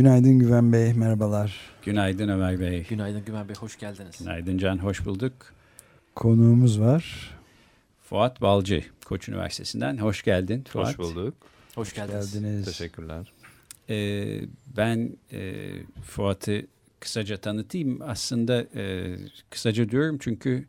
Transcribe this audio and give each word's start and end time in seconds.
Günaydın 0.00 0.38
Güven 0.38 0.72
Bey, 0.72 0.94
merhabalar. 0.94 1.60
Günaydın 1.84 2.28
Ömer 2.28 2.60
Bey. 2.60 2.86
Günaydın 2.88 3.24
Güven 3.24 3.48
Bey, 3.48 3.56
hoş 3.56 3.78
geldiniz. 3.78 4.18
Günaydın 4.18 4.58
Can, 4.58 4.78
hoş 4.78 5.04
bulduk. 5.04 5.32
Konuğumuz 6.14 6.80
var. 6.80 7.30
Fuat 8.02 8.40
Balcı, 8.40 8.84
Koç 9.04 9.28
Üniversitesi'nden. 9.28 9.98
Hoş 9.98 10.22
geldin 10.22 10.64
Fuat. 10.68 10.88
Hoş 10.88 10.98
bulduk. 10.98 11.34
Hoş 11.74 11.94
geldiniz. 11.94 12.32
geldiniz. 12.34 12.64
Teşekkürler. 12.64 13.32
Ee, 13.90 14.40
ben 14.76 15.10
e, 15.32 15.64
Fuat'ı 16.02 16.66
kısaca 17.00 17.36
tanıtayım. 17.36 17.98
Aslında 18.02 18.66
e, 18.74 19.16
kısaca 19.50 19.88
diyorum 19.88 20.18
çünkü 20.20 20.66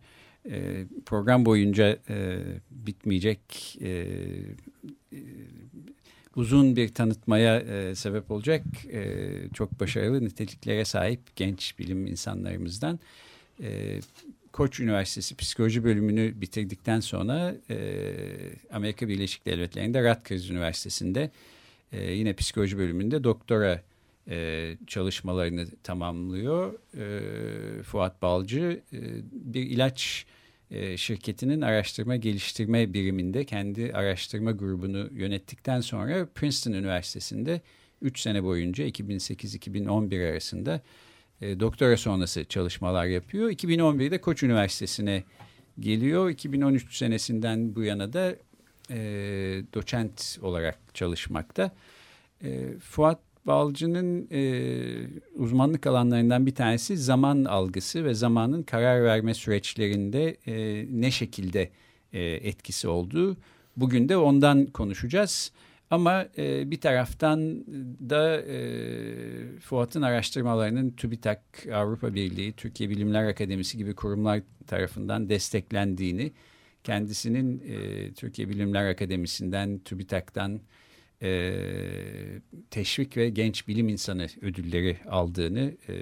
e, 0.50 0.86
program 1.05 1.45
boyunca 1.45 1.98
e, 2.09 2.39
bitmeyecek 2.72 3.77
e, 3.81 3.89
e, 3.89 5.20
uzun 6.35 6.75
bir 6.75 6.93
tanıtmaya 6.93 7.59
e, 7.59 7.95
sebep 7.95 8.31
olacak 8.31 8.63
e, 8.91 9.29
çok 9.53 9.79
başarılı 9.79 10.25
niteliklere 10.25 10.85
sahip 10.85 11.19
genç 11.35 11.79
bilim 11.79 12.07
insanlarımızdan. 12.07 12.99
E, 13.63 13.99
Koç 14.52 14.79
Üniversitesi 14.79 15.35
Psikoloji 15.35 15.83
bölümünü 15.83 16.41
bitirdikten 16.41 16.99
sonra 16.99 17.55
e, 17.69 17.77
Amerika 18.71 19.07
Birleşik 19.07 19.45
Devletleri'nde 19.45 20.09
Rutgers 20.09 20.49
Üniversitesi'nde 20.49 21.31
e, 21.91 22.11
yine 22.11 22.33
psikoloji 22.33 22.77
bölümünde 22.77 23.23
doktora 23.23 23.81
e, 24.29 24.77
çalışmalarını 24.87 25.67
tamamlıyor. 25.83 26.73
E, 26.97 27.83
Fuat 27.83 28.21
Balcı 28.21 28.81
e, 28.93 28.99
bir 29.31 29.63
ilaç 29.63 30.25
e, 30.72 30.97
şirketinin 30.97 31.61
araştırma 31.61 32.16
geliştirme 32.16 32.94
biriminde 32.94 33.45
kendi 33.45 33.94
araştırma 33.94 34.52
grubunu 34.52 35.09
yönettikten 35.11 35.81
sonra 35.81 36.27
Princeton 36.36 36.72
Üniversitesi'nde 36.73 37.61
3 38.02 38.19
sene 38.19 38.44
boyunca 38.44 38.83
2008-2011 38.88 40.31
arasında 40.31 40.81
e, 41.42 41.59
doktora 41.59 41.97
sonrası 41.97 42.45
çalışmalar 42.45 43.05
yapıyor. 43.05 43.49
2011'de 43.49 44.22
Koç 44.22 44.44
Üniversitesi'ne 44.44 45.23
geliyor. 45.80 46.30
2013 46.30 46.97
senesinden 46.97 47.75
bu 47.75 47.83
yana 47.83 48.14
da 48.14 48.36
e, 48.89 48.97
doçent 49.73 50.39
olarak 50.42 50.80
çalışmakta. 50.94 51.72
E, 52.44 52.77
Fuat 52.80 53.19
Balcı'nın 53.47 54.28
e, 54.31 54.42
uzmanlık 55.36 55.88
alanlarından 55.88 56.45
bir 56.45 56.56
tanesi 56.56 56.97
zaman 56.97 57.45
algısı 57.45 58.06
ve 58.06 58.14
zamanın 58.14 58.64
karar 58.64 59.03
verme 59.03 59.33
süreçlerinde 59.33 60.38
e, 60.48 60.86
ne 61.02 61.11
şekilde 61.11 61.70
e, 62.14 62.21
etkisi 62.21 62.88
olduğu. 62.88 63.38
Bugün 63.77 64.10
de 64.10 64.17
ondan 64.17 64.65
konuşacağız. 64.65 65.52
Ama 65.92 66.26
e, 66.38 66.71
bir 66.71 66.82
taraftan 66.82 67.65
da 68.10 68.42
e, 68.42 69.60
Fuat'ın 69.60 70.02
araştırmalarının 70.02 70.89
TÜBİTAK, 70.89 71.42
Avrupa 71.73 72.14
Birliği, 72.14 72.54
Türkiye 72.54 72.89
Bilimler 72.89 73.27
Akademisi 73.27 73.77
gibi 73.77 73.95
kurumlar 73.95 74.42
tarafından 74.67 75.30
desteklendiğini, 75.30 76.32
kendisinin 76.83 77.64
e, 77.67 78.14
Türkiye 78.14 78.49
Bilimler 78.49 78.89
Akademisi'nden, 78.89 79.80
TÜBİTAK'tan 79.80 80.61
e, 81.21 81.54
teşvik 82.71 83.17
ve 83.17 83.30
genç 83.30 83.67
bilim 83.67 83.89
insanı 83.89 84.27
ödülleri 84.42 84.98
aldığını 85.09 85.73
e, 85.89 85.95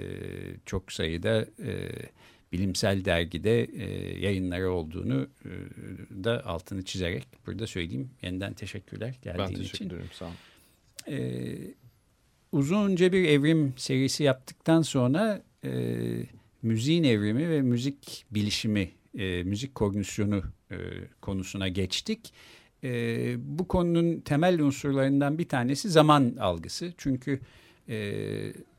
çok 0.66 0.92
sayıda 0.92 1.46
e, 1.62 1.88
bilimsel 2.52 3.04
dergide 3.04 3.64
e, 3.64 4.18
yayınları 4.20 4.72
olduğunu 4.72 5.28
e, 5.44 5.50
da 6.24 6.46
altını 6.46 6.84
çizerek 6.84 7.26
burada 7.46 7.66
söyleyeyim. 7.66 8.10
Yeniden 8.22 8.52
teşekkürler 8.52 9.14
geldiğin 9.22 9.48
için. 9.48 9.58
Ben 9.58 9.62
teşekkür 9.62 9.86
ederim 9.86 10.10
sağ 10.12 10.24
olun. 10.24 10.34
E, 11.08 11.56
uzunca 12.52 13.12
bir 13.12 13.28
evrim 13.28 13.74
serisi 13.76 14.22
yaptıktan 14.22 14.82
sonra 14.82 15.42
e, 15.64 15.70
müziğin 16.62 17.04
evrimi 17.04 17.50
ve 17.50 17.62
müzik 17.62 18.24
bilişimi, 18.30 18.90
e, 19.18 19.42
müzik 19.42 19.74
kognisyonu 19.74 20.42
e, 20.70 20.76
konusuna 21.20 21.68
geçtik. 21.68 22.32
E, 22.84 23.34
bu 23.38 23.68
konunun 23.68 24.20
temel 24.20 24.60
unsurlarından 24.60 25.38
bir 25.38 25.48
tanesi 25.48 25.88
zaman 25.88 26.36
algısı. 26.40 26.92
Çünkü 26.98 27.40
e, 27.88 28.12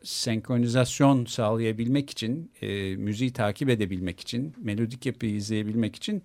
senkronizasyon 0.04 1.26
sağlayabilmek 1.26 2.10
için, 2.10 2.52
e, 2.62 2.96
müziği 2.96 3.34
takip 3.34 3.70
edebilmek 3.70 4.20
için, 4.20 4.54
melodik 4.58 5.06
yapıyı 5.06 5.36
izleyebilmek 5.36 5.96
için 5.96 6.24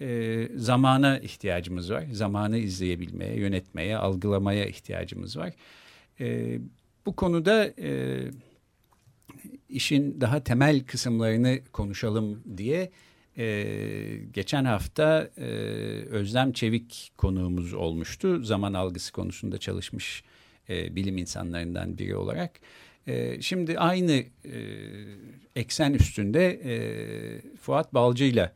e, 0.00 0.48
zamana 0.56 1.18
ihtiyacımız 1.18 1.90
var. 1.90 2.04
Zamanı 2.12 2.58
izleyebilmeye, 2.58 3.36
yönetmeye, 3.36 3.96
algılamaya 3.96 4.66
ihtiyacımız 4.66 5.36
var. 5.36 5.52
E, 6.20 6.58
bu 7.06 7.16
konuda 7.16 7.72
e, 7.78 8.20
işin 9.68 10.20
daha 10.20 10.44
temel 10.44 10.84
kısımlarını 10.84 11.58
konuşalım 11.72 12.42
diye 12.56 12.90
ee, 13.38 14.18
geçen 14.32 14.64
hafta 14.64 15.30
e, 15.36 15.44
Özlem 16.10 16.52
Çevik 16.52 17.12
konuğumuz 17.16 17.74
olmuştu. 17.74 18.44
Zaman 18.44 18.74
algısı 18.74 19.12
konusunda 19.12 19.58
çalışmış 19.58 20.24
e, 20.68 20.96
bilim 20.96 21.18
insanlarından 21.18 21.98
biri 21.98 22.16
olarak. 22.16 22.60
E, 23.06 23.42
şimdi 23.42 23.78
aynı 23.78 24.12
e, 24.12 24.24
eksen 25.56 25.92
üstünde 25.92 26.60
e, 26.64 27.56
Fuat 27.56 27.94
Balcı 27.94 28.24
ile 28.24 28.52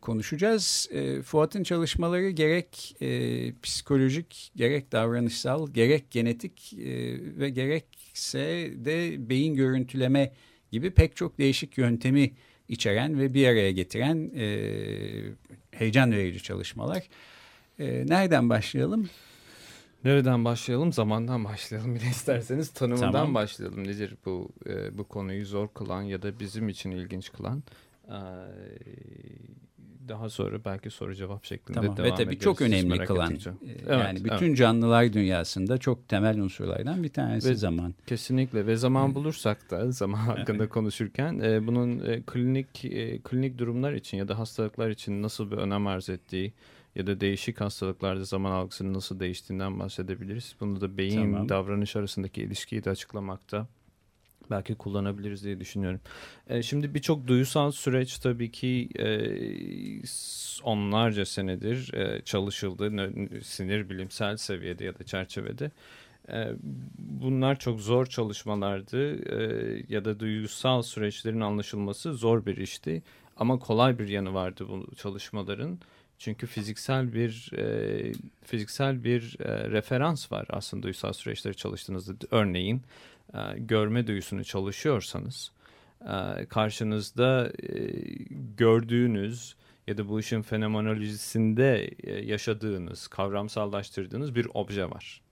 konuşacağız. 0.00 0.88
E, 0.92 1.22
Fuat'ın 1.22 1.62
çalışmaları 1.62 2.30
gerek 2.30 2.96
e, 3.00 3.52
psikolojik, 3.62 4.52
gerek 4.56 4.92
davranışsal, 4.92 5.72
gerek 5.72 6.10
genetik 6.10 6.72
e, 6.72 6.86
ve 7.38 7.50
gerekse 7.50 8.70
de 8.76 9.28
beyin 9.30 9.54
görüntüleme 9.54 10.32
gibi 10.72 10.90
pek 10.90 11.16
çok 11.16 11.38
değişik 11.38 11.78
yöntemi 11.78 12.32
içeren 12.68 13.18
ve 13.18 13.34
bir 13.34 13.46
araya 13.46 13.72
getiren 13.72 14.30
e, 14.36 14.46
heyecan 15.70 16.12
verici 16.12 16.42
çalışmalar. 16.42 17.02
E, 17.78 18.06
nereden 18.06 18.50
başlayalım? 18.50 19.08
Nereden 20.04 20.44
başlayalım? 20.44 20.92
Zamandan 20.92 21.44
başlayalım 21.44 21.94
bile 21.94 22.06
isterseniz. 22.06 22.70
Tanımından 22.70 23.12
tamam. 23.12 23.34
başlayalım. 23.34 23.84
Nedir 23.84 24.16
bu 24.24 24.48
e, 24.66 24.98
bu 24.98 25.04
konuyu 25.04 25.46
zor 25.46 25.68
kılan 25.68 26.02
ya 26.02 26.22
da 26.22 26.40
bizim 26.40 26.68
için 26.68 26.90
ilginç 26.90 27.32
kılan? 27.32 27.62
E, 28.08 28.18
daha 30.08 30.28
sonra 30.28 30.64
belki 30.64 30.90
soru 30.90 31.14
cevap 31.14 31.44
şeklinde 31.44 31.80
tamam. 31.80 31.96
devam 31.96 32.10
Ve 32.10 32.14
tabii 32.14 32.38
çok 32.38 32.60
önemli 32.60 33.04
kılan. 33.04 33.32
E, 33.32 33.36
evet, 33.66 33.88
yani 33.88 34.24
bütün 34.24 34.46
evet. 34.46 34.56
canlılar 34.56 35.12
dünyasında 35.12 35.78
çok 35.78 36.08
temel 36.08 36.40
unsurlardan 36.40 37.02
bir 37.02 37.08
tanesi 37.08 37.50
ve, 37.50 37.54
zaman. 37.54 37.94
Kesinlikle 38.06 38.66
ve 38.66 38.76
zaman 38.76 39.14
bulursak 39.14 39.70
da 39.70 39.92
zaman 39.92 40.18
hakkında 40.18 40.68
konuşurken 40.68 41.38
e, 41.38 41.66
bunun 41.66 42.06
e, 42.06 42.22
klinik 42.22 42.84
e, 42.84 43.18
klinik 43.18 43.58
durumlar 43.58 43.92
için 43.92 44.18
ya 44.18 44.28
da 44.28 44.38
hastalıklar 44.38 44.90
için 44.90 45.22
nasıl 45.22 45.50
bir 45.50 45.56
önem 45.56 45.86
arz 45.86 46.10
ettiği 46.10 46.52
ya 46.94 47.06
da 47.06 47.20
değişik 47.20 47.60
hastalıklarda 47.60 48.24
zaman 48.24 48.52
algısının 48.52 48.94
nasıl 48.94 49.20
değiştiğinden 49.20 49.78
bahsedebiliriz. 49.78 50.56
Bunu 50.60 50.80
da 50.80 50.96
beyin 50.96 51.32
Tamam. 51.32 51.48
davranış 51.48 51.96
arasındaki 51.96 52.42
ilişkiyi 52.42 52.84
de 52.84 52.90
açıklamakta 52.90 53.66
belki 54.50 54.74
kullanabiliriz 54.74 55.44
diye 55.44 55.60
düşünüyorum. 55.60 56.00
E, 56.48 56.62
şimdi 56.62 56.94
birçok 56.94 57.26
duyusal 57.26 57.70
süreç 57.70 58.18
tabii 58.18 58.50
ki 58.50 58.88
e, 58.98 59.06
onlarca 60.62 61.26
senedir 61.26 61.94
e, 61.94 62.22
çalışıldı 62.22 63.12
sinir 63.44 63.90
bilimsel 63.90 64.36
seviyede 64.36 64.84
ya 64.84 64.98
da 64.98 65.04
çerçevede. 65.04 65.70
E, 66.28 66.48
bunlar 66.98 67.58
çok 67.58 67.80
zor 67.80 68.06
çalışmalardı 68.06 69.14
e, 69.32 69.84
ya 69.88 70.04
da 70.04 70.20
duyusal 70.20 70.82
süreçlerin 70.82 71.40
anlaşılması 71.40 72.14
zor 72.14 72.46
bir 72.46 72.56
işti. 72.56 73.02
Ama 73.36 73.58
kolay 73.58 73.98
bir 73.98 74.08
yanı 74.08 74.34
vardı 74.34 74.66
bu 74.68 74.94
çalışmaların. 74.94 75.78
Çünkü 76.18 76.46
fiziksel 76.46 77.14
bir 77.14 77.50
e, 77.58 78.12
fiziksel 78.44 79.04
bir 79.04 79.36
referans 79.70 80.32
var 80.32 80.46
aslında 80.50 80.82
duysal 80.82 81.12
süreçleri 81.12 81.56
çalıştığınızda. 81.56 82.12
Örneğin 82.30 82.82
e, 83.34 83.38
görme 83.58 84.06
duyusunu 84.06 84.44
çalışıyorsanız 84.44 85.52
e, 86.00 86.46
karşınızda 86.46 87.52
e, 87.62 87.92
gördüğünüz 88.56 89.56
ya 89.86 89.98
da 89.98 90.08
bu 90.08 90.20
işin 90.20 90.42
fenomenolojisinde 90.42 91.90
e, 92.02 92.24
yaşadığınız, 92.24 93.08
kavramsallaştırdığınız 93.08 94.34
bir 94.34 94.48
obje 94.54 94.90
var. 94.90 95.22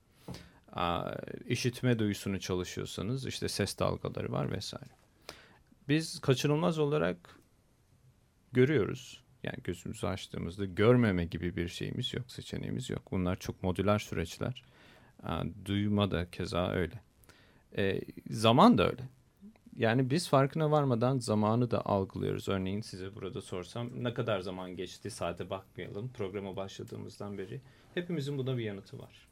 işitme 1.46 1.98
duyusunu 1.98 2.40
çalışıyorsanız 2.40 3.26
işte 3.26 3.48
ses 3.48 3.78
dalgaları 3.78 4.32
var 4.32 4.52
vesaire. 4.52 4.90
Biz 5.88 6.20
kaçınılmaz 6.20 6.78
olarak 6.78 7.38
görüyoruz. 8.52 9.24
Yani 9.42 9.56
gözümüzü 9.64 10.06
açtığımızda 10.06 10.64
görmeme 10.64 11.24
gibi 11.24 11.56
bir 11.56 11.68
şeyimiz 11.68 12.14
yok, 12.14 12.30
seçeneğimiz 12.30 12.90
yok. 12.90 13.02
Bunlar 13.10 13.36
çok 13.36 13.62
modüler 13.62 13.98
süreçler. 13.98 14.64
Duyma 15.64 16.10
da 16.10 16.30
keza 16.30 16.70
öyle. 16.70 17.00
E, 17.78 18.00
zaman 18.30 18.78
da 18.78 18.90
öyle. 18.90 19.02
Yani 19.76 20.10
biz 20.10 20.28
farkına 20.28 20.70
varmadan 20.70 21.18
zamanı 21.18 21.70
da 21.70 21.86
algılıyoruz. 21.86 22.48
Örneğin 22.48 22.80
size 22.80 23.14
burada 23.14 23.40
sorsam 23.40 24.04
ne 24.04 24.14
kadar 24.14 24.40
zaman 24.40 24.76
geçti 24.76 25.10
saate 25.10 25.50
bakmayalım. 25.50 26.12
Programa 26.12 26.56
başladığımızdan 26.56 27.38
beri. 27.38 27.60
Hepimizin 27.94 28.38
buna 28.38 28.58
bir 28.58 28.64
yanıtı 28.64 28.98
var. 28.98 29.28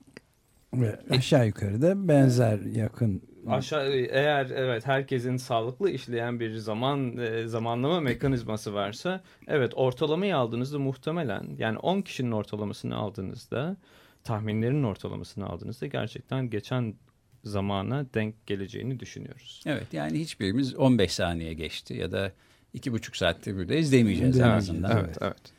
Ve 0.74 1.00
aşağı 1.10 1.46
yukarı 1.46 1.82
da 1.82 2.08
benzer 2.08 2.60
yakın. 2.60 3.22
Aşağı 3.46 3.90
eğer 3.92 4.50
evet 4.50 4.86
herkesin 4.86 5.36
sağlıklı 5.36 5.90
işleyen 5.90 6.40
bir 6.40 6.56
zaman 6.56 7.16
e, 7.16 7.46
zamanlama 7.46 8.00
mekanizması 8.00 8.74
varsa 8.74 9.22
evet 9.46 9.72
ortalamayı 9.76 10.36
aldığınızda 10.36 10.78
muhtemelen 10.78 11.54
yani 11.58 11.78
10 11.78 12.02
kişinin 12.02 12.32
ortalamasını 12.32 12.96
aldığınızda 12.96 13.76
tahminlerin 14.24 14.82
ortalamasını 14.82 15.46
aldığınızda 15.46 15.86
gerçekten 15.86 16.50
geçen 16.50 16.94
zamana 17.44 18.06
denk 18.14 18.46
geleceğini 18.46 19.00
düşünüyoruz. 19.00 19.62
Evet 19.66 19.86
yani 19.92 20.20
hiçbirimiz 20.20 20.74
15 20.74 21.12
saniye 21.12 21.54
geçti 21.54 21.94
ya 21.94 22.12
da 22.12 22.32
iki 22.74 22.92
buçuk 22.92 23.16
saatte 23.16 23.56
buradayız 23.56 23.92
demeyeceğiz 23.92 24.40
en 24.40 24.48
azından. 24.48 24.98
Evet, 24.98 25.18
evet. 25.20 25.52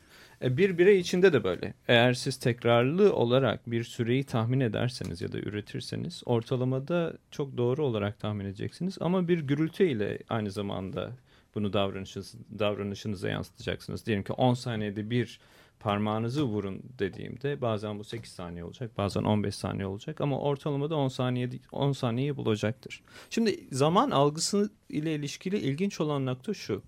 E, 0.44 0.58
bir 0.58 0.78
birey 0.78 1.00
içinde 1.00 1.34
de 1.34 1.44
böyle. 1.44 1.74
Eğer 1.88 2.14
siz 2.14 2.38
tekrarlı 2.38 3.14
olarak 3.14 3.72
bir 3.72 3.84
süreyi 3.84 4.24
tahmin 4.24 4.60
ederseniz 4.60 5.22
ya 5.22 5.32
da 5.32 5.38
üretirseniz 5.38 6.22
ortalamada 6.26 7.14
çok 7.32 7.58
doğru 7.58 7.86
olarak 7.86 8.20
tahmin 8.20 8.46
edeceksiniz. 8.46 8.98
Ama 9.02 9.28
bir 9.28 9.40
gürültü 9.40 9.84
ile 9.84 10.20
aynı 10.30 10.52
zamanda 10.52 11.12
bunu 11.56 11.74
davranışınız, 11.74 12.36
davranışınıza 12.60 13.30
yansıtacaksınız. 13.30 14.06
Diyelim 14.06 14.24
ki 14.24 14.34
10 14.34 14.54
saniyede 14.54 15.10
bir 15.10 15.40
parmağınızı 15.84 16.44
vurun 16.44 16.82
dediğimde 17.00 17.62
bazen 17.62 18.00
bu 18.00 18.04
8 18.04 18.32
saniye 18.32 18.64
olacak 18.64 18.98
bazen 18.98 19.24
15 19.24 19.56
saniye 19.56 19.86
olacak 19.86 20.22
ama 20.22 20.40
ortalamada 20.40 20.96
10 20.96 21.08
saniye 21.08 21.50
10 21.72 21.92
saniyeyi 21.92 22.38
bulacaktır. 22.38 23.02
Şimdi 23.30 23.68
zaman 23.72 24.12
algısı 24.12 24.72
ile 24.90 25.16
ilişkili 25.16 25.58
ilginç 25.58 26.02
olan 26.02 26.26
nokta 26.26 26.54
şu. 26.54 26.82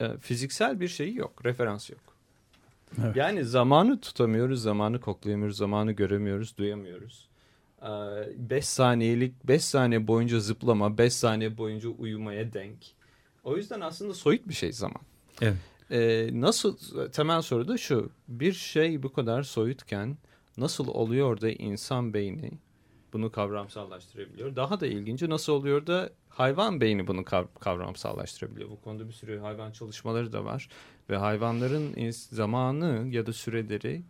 E, 0.00 0.18
fiziksel 0.18 0.80
bir 0.80 0.88
şey 0.88 1.14
yok, 1.14 1.44
referans 1.44 1.90
yok. 1.90 2.00
Evet. 3.04 3.16
Yani 3.16 3.44
zamanı 3.44 4.00
tutamıyoruz, 4.00 4.62
zamanı 4.62 5.00
koklayamıyoruz, 5.00 5.56
zamanı 5.56 5.92
göremiyoruz, 5.92 6.58
duyamıyoruz. 6.58 7.28
5 8.36 8.64
saniyelik 8.64 9.48
5 9.48 9.64
saniye 9.64 10.06
boyunca 10.06 10.40
zıplama, 10.40 10.98
5 10.98 11.12
saniye 11.12 11.58
boyunca 11.58 11.88
uyumaya 11.88 12.52
denk. 12.52 12.78
O 13.44 13.56
yüzden 13.56 13.80
aslında 13.80 14.14
soyut 14.14 14.48
bir 14.48 14.54
şey 14.54 14.72
zaman. 14.72 15.00
Evet. 15.42 15.56
Ee, 15.90 16.28
nasıl 16.32 16.76
temel 17.10 17.42
soru 17.42 17.68
da 17.68 17.76
şu. 17.76 18.10
Bir 18.28 18.52
şey 18.52 19.02
bu 19.02 19.12
kadar 19.12 19.42
soyutken 19.42 20.18
nasıl 20.56 20.88
oluyor 20.88 21.40
da 21.40 21.50
insan 21.50 22.14
beyni 22.14 22.50
bunu 23.12 23.32
kavramsallaştırabiliyor? 23.32 24.56
Daha 24.56 24.80
da 24.80 24.86
ilginci 24.86 25.30
nasıl 25.30 25.52
oluyor 25.52 25.86
da 25.86 26.10
hayvan 26.28 26.80
beyni 26.80 27.06
bunu 27.06 27.24
kavramsallaştırabiliyor? 27.60 28.70
Bu 28.70 28.80
konuda 28.80 29.08
bir 29.08 29.12
sürü 29.12 29.38
hayvan 29.38 29.72
çalışmaları 29.72 30.32
da 30.32 30.44
var 30.44 30.68
ve 31.10 31.16
hayvanların 31.16 32.10
zamanı 32.10 33.08
ya 33.10 33.26
da 33.26 33.32
süreleri 33.32 34.02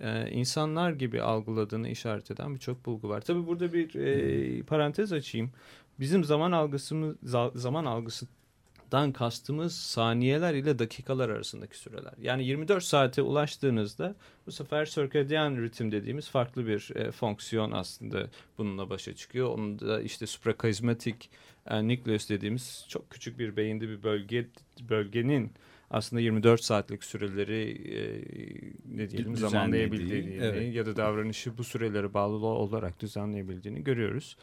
e, 0.00 0.30
insanlar 0.30 0.92
gibi 0.92 1.22
algıladığını 1.22 1.88
işaret 1.88 2.30
eden 2.30 2.54
birçok 2.54 2.86
bulgu 2.86 3.08
var. 3.08 3.20
Tabii 3.20 3.46
burada 3.46 3.72
bir 3.72 3.94
e, 3.94 4.62
parantez 4.62 5.12
açayım. 5.12 5.52
Bizim 6.00 6.24
zaman 6.24 6.52
algısımız 6.52 7.16
zaman 7.54 7.84
algısı 7.84 8.26
dan 8.94 9.12
kastımız 9.12 9.76
saniyeler 9.76 10.54
ile 10.54 10.78
dakikalar 10.78 11.28
arasındaki 11.28 11.78
süreler. 11.78 12.12
Yani 12.22 12.44
24 12.44 12.84
saate 12.84 13.22
ulaştığınızda 13.22 14.14
bu 14.46 14.52
sefer 14.52 14.86
circadian 14.86 15.56
ritim 15.56 15.92
dediğimiz 15.92 16.28
farklı 16.28 16.66
bir 16.66 16.90
e, 16.94 17.10
fonksiyon 17.10 17.72
aslında 17.72 18.28
bununla 18.58 18.90
başa 18.90 19.14
çıkıyor. 19.14 19.48
Onun 19.48 19.78
da 19.78 20.02
işte 20.02 20.26
suprakaizmatik 20.26 21.30
e, 21.66 21.88
nucleus 21.88 22.28
dediğimiz 22.28 22.86
çok 22.88 23.10
küçük 23.10 23.38
bir 23.38 23.56
beyinde 23.56 23.88
bir 23.88 24.02
bölge 24.02 24.46
bölgenin 24.80 25.52
aslında 25.90 26.22
24 26.22 26.64
saatlik 26.64 27.04
süreleri 27.04 27.70
e, 27.94 28.00
ne 28.96 29.10
diyelim 29.10 29.36
zamanlayabildiğini 29.36 30.38
evet. 30.40 30.74
ya 30.74 30.86
da 30.86 30.96
davranışı 30.96 31.58
bu 31.58 31.64
sürelere 31.64 32.14
bağlı 32.14 32.46
olarak 32.46 33.00
düzenleyebildiğini 33.00 33.84
görüyoruz. 33.84 34.36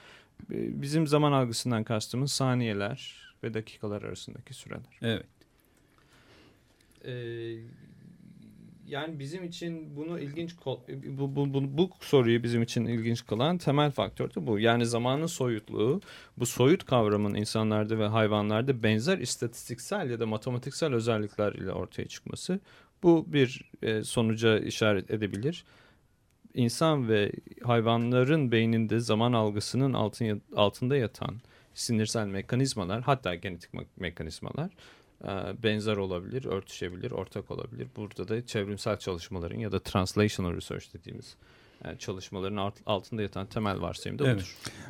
E, 0.52 0.82
bizim 0.82 1.08
zaman 1.08 1.32
algısından 1.32 1.84
kastımız 1.84 2.32
saniyeler, 2.32 3.31
ve 3.44 3.54
dakikalar 3.54 4.02
arasındaki 4.02 4.54
süreler. 4.54 5.00
Evet. 5.02 5.26
Ee, 7.06 7.56
yani 8.92 9.20
bizim 9.20 9.44
için 9.44 9.96
bunu 9.96 10.20
ilginç 10.20 10.56
bu, 10.66 11.36
bu, 11.36 11.54
bu, 11.54 11.78
bu 11.78 11.90
soruyu 12.00 12.44
bizim 12.44 12.62
için 12.62 12.86
ilginç 12.86 13.26
kılan 13.26 13.58
temel 13.58 13.92
faktör 13.92 14.30
de 14.34 14.48
bu. 14.48 14.60
Yani 14.60 14.86
zamanın 14.86 15.26
soyutluğu, 15.26 16.02
bu 16.38 16.46
soyut 16.46 16.86
kavramın 16.86 17.34
insanlarda 17.34 18.00
ve 18.00 18.08
hayvanlarda 18.08 18.84
benzer 18.84 19.18
istatistiksel 19.18 20.10
ya 20.10 20.20
da 20.20 20.26
matematiksel 20.26 20.94
özellikler 20.94 21.54
ile 21.54 21.72
ortaya 21.72 22.08
çıkması 22.08 22.60
bu 23.04 23.26
bir 23.34 23.72
e, 23.82 24.04
sonuca 24.04 24.60
işaret 24.60 25.12
edebilir. 25.12 25.66
İnsan 26.54 27.10
ve 27.10 27.32
hayvanların 27.64 28.52
beyninde 28.52 29.00
zaman 29.00 29.34
algısının 29.34 29.94
altın, 29.94 30.42
altında 30.56 30.98
yatan 30.98 31.36
sinirsel 31.74 32.28
mekanizmalar 32.28 33.02
hatta 33.02 33.36
genetik 33.36 33.74
me 33.74 33.86
mekanizmalar 33.98 34.70
e, 35.24 35.64
benzer 35.64 35.98
olabilir, 35.98 36.46
örtüşebilir, 36.46 37.12
ortak 37.12 37.52
olabilir. 37.52 37.88
Burada 37.96 38.28
da 38.28 38.46
çevrimsel 38.46 38.98
çalışmaların 38.98 39.60
ya 39.60 39.72
da 39.72 39.80
translational 39.80 40.56
research 40.56 40.94
dediğimiz 40.94 41.36
yani 41.86 41.96
e, 41.96 41.98
çalışmaların 41.98 42.56
alt, 42.56 42.74
altında 42.86 43.22
yatan 43.22 43.46
temel 43.46 43.82
varsayım 43.82 44.20
da 44.20 44.28
evet. 44.28 44.46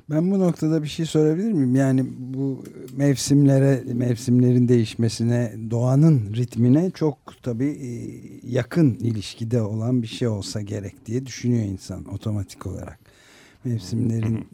Ben 0.10 0.32
bu 0.32 0.40
noktada 0.40 0.84
bir 0.84 0.88
şey 0.88 1.06
sorabilir 1.06 1.52
miyim? 1.52 1.76
Yani 1.76 2.06
bu 2.18 2.64
mevsimlere, 2.96 3.84
mevsimlerin 3.94 4.68
değişmesine, 4.68 5.56
doğanın 5.72 6.34
ritmine 6.34 6.92
çok 6.92 7.18
tabii 7.44 7.70
e, 7.70 7.90
yakın 8.52 8.94
ilişkide 8.94 9.62
olan 9.62 10.02
bir 10.02 10.08
şey 10.08 10.28
olsa 10.28 10.62
gerek 10.62 11.06
diye 11.06 11.26
düşünüyor 11.26 11.64
insan 11.64 12.14
otomatik 12.14 12.68
olarak 12.68 13.00
mevsimlerin 13.66 14.48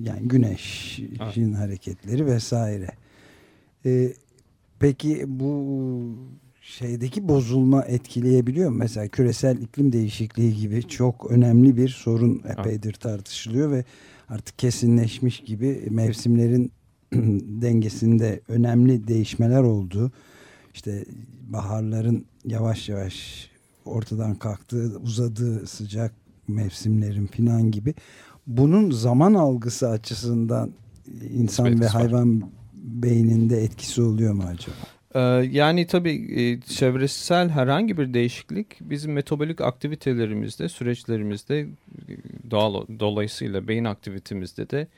yani 0.00 0.28
güneşin 0.28 1.18
evet. 1.20 1.58
hareketleri 1.58 2.26
vesaire. 2.26 2.88
Ee, 3.86 4.12
peki 4.78 5.24
bu 5.26 5.66
şeydeki 6.60 7.28
bozulma 7.28 7.82
etkileyebiliyor 7.84 8.70
mu? 8.70 8.76
Mesela 8.76 9.08
küresel 9.08 9.58
iklim 9.58 9.92
değişikliği 9.92 10.56
gibi 10.56 10.88
çok 10.88 11.30
önemli 11.30 11.76
bir 11.76 11.88
sorun 11.88 12.42
epeydir 12.48 12.92
tartışılıyor 12.92 13.70
ve 13.70 13.84
artık 14.28 14.58
kesinleşmiş 14.58 15.40
gibi 15.40 15.86
mevsimlerin 15.90 16.72
dengesinde 17.62 18.40
önemli 18.48 19.08
değişmeler 19.08 19.62
oldu. 19.62 20.12
İşte 20.74 21.04
baharların 21.48 22.26
yavaş 22.44 22.88
yavaş 22.88 23.48
ortadan 23.84 24.34
kalktığı, 24.34 24.98
uzadığı 24.98 25.66
sıcak 25.66 26.12
mevsimlerin 26.48 27.26
filan 27.26 27.70
gibi 27.70 27.94
bunun 28.46 28.90
zaman 28.90 29.34
algısı 29.34 29.88
açısından 29.88 30.70
insan 31.32 31.80
ve 31.80 31.86
hayvan 31.86 32.42
var. 32.42 32.48
beyninde 32.74 33.62
etkisi 33.62 34.02
oluyor 34.02 34.34
mu 34.34 34.42
acaba? 34.42 34.76
Ee, 35.14 35.20
yani 35.50 35.86
tabii 35.86 36.40
e, 36.40 36.60
çevresel 36.60 37.48
herhangi 37.48 37.98
bir 37.98 38.14
değişiklik 38.14 38.66
bizim 38.80 39.12
metabolik 39.12 39.60
aktivitelerimizde, 39.60 40.68
süreçlerimizde 40.68 41.60
e, 41.60 41.66
doğal 42.50 42.86
dolayısıyla 43.00 43.68
beyin 43.68 43.84
aktivitemizde 43.84 44.70
de 44.70 44.88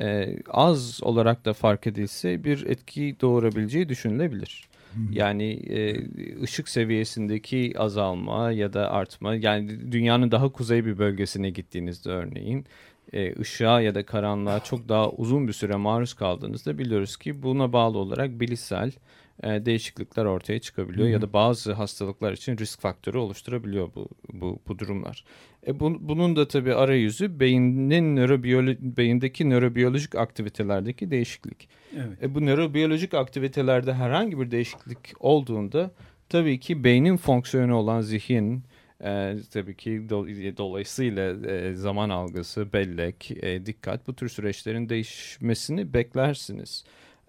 e, 0.00 0.36
az 0.50 1.00
olarak 1.02 1.44
da 1.44 1.52
fark 1.52 1.86
edilse 1.86 2.44
bir 2.44 2.66
etki 2.66 3.16
doğurabileceği 3.20 3.88
düşünülebilir. 3.88 4.68
Yani 5.10 5.52
e, 5.52 5.96
ışık 6.42 6.68
seviyesindeki 6.68 7.72
azalma 7.76 8.52
ya 8.52 8.72
da 8.72 8.90
artma 8.90 9.34
yani 9.34 9.92
dünyanın 9.92 10.30
daha 10.30 10.48
kuzey 10.48 10.84
bir 10.84 10.98
bölgesine 10.98 11.50
gittiğinizde 11.50 12.10
örneğin 12.10 12.66
e, 13.12 13.40
ışığa 13.40 13.80
ya 13.80 13.94
da 13.94 14.06
karanlığa 14.06 14.60
çok 14.60 14.88
daha 14.88 15.10
uzun 15.10 15.48
bir 15.48 15.52
süre 15.52 15.76
maruz 15.76 16.14
kaldığınızda 16.14 16.78
biliyoruz 16.78 17.16
ki 17.16 17.42
buna 17.42 17.72
bağlı 17.72 17.98
olarak 17.98 18.40
bilişsel 18.40 18.92
e, 19.42 19.66
değişiklikler 19.66 20.24
ortaya 20.24 20.58
çıkabiliyor 20.58 21.06
Hı 21.06 21.10
-hı. 21.10 21.12
ya 21.12 21.22
da 21.22 21.32
bazı 21.32 21.72
hastalıklar 21.72 22.32
için 22.32 22.58
risk 22.58 22.80
faktörü 22.80 23.18
oluşturabiliyor 23.18 23.90
bu 23.94 24.08
bu, 24.32 24.58
bu 24.68 24.78
durumlar. 24.78 25.24
E, 25.66 25.80
bu, 25.80 25.96
bunun 26.00 26.36
da 26.36 26.48
tabii 26.48 26.74
arayüzü 26.74 27.40
beynin 27.40 28.16
nörobiyolo 28.16 28.72
beyindeki 28.80 29.50
nörobiyolojik 29.50 30.14
aktivitelerdeki 30.14 31.10
değişiklik. 31.10 31.68
Evet. 31.96 32.22
E, 32.22 32.34
bu 32.34 32.46
nörobiyolojik 32.46 33.14
aktivitelerde 33.14 33.94
herhangi 33.94 34.40
bir 34.40 34.50
değişiklik 34.50 34.98
olduğunda 35.20 35.90
tabii 36.28 36.60
ki 36.60 36.84
beynin 36.84 37.16
fonksiyonu 37.16 37.74
olan 37.74 38.00
zihin, 38.00 38.62
E, 39.04 39.36
tabii 39.52 39.76
ki 39.76 40.06
do, 40.08 40.26
dolayısıyla 40.56 41.50
e, 41.50 41.74
zaman 41.74 42.10
algısı, 42.10 42.72
bellek, 42.72 43.30
e, 43.30 43.66
dikkat 43.66 44.08
bu 44.08 44.14
tür 44.14 44.28
süreçlerin 44.28 44.88
değişmesini 44.88 45.94
beklersiniz. 45.94 46.84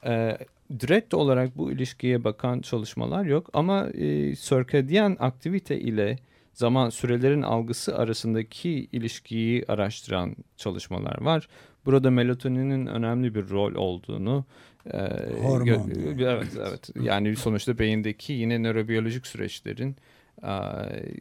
E, 0.06 0.38
direkt 0.80 1.14
olarak 1.14 1.58
bu 1.58 1.72
ilişkiye 1.72 2.24
bakan 2.24 2.60
çalışmalar 2.62 3.26
yok 3.26 3.50
ama 3.54 3.88
e, 3.90 4.36
circadian 4.36 5.18
aktivite 5.20 5.80
ile 5.80 6.18
zaman 6.54 6.90
sürelerin 6.90 7.42
algısı 7.42 7.98
arasındaki 7.98 8.70
ilişkiyi 8.92 9.66
araştıran 9.68 10.36
çalışmalar 10.58 11.22
var. 11.22 11.48
Burada 11.86 12.12
melatoninin 12.12 12.86
önemli 12.86 13.36
bir 13.36 13.50
rol 13.50 13.76
olduğunu 13.76 14.46
e, 14.94 14.98
Hormon. 15.42 15.92
evet 16.20 16.58
evet 16.68 16.90
yani 17.02 17.36
sonuçta 17.36 17.80
beyindeki 17.80 18.34
yine 18.34 18.64
nörobiyolojik 18.64 19.28
süreçlerin 19.28 19.96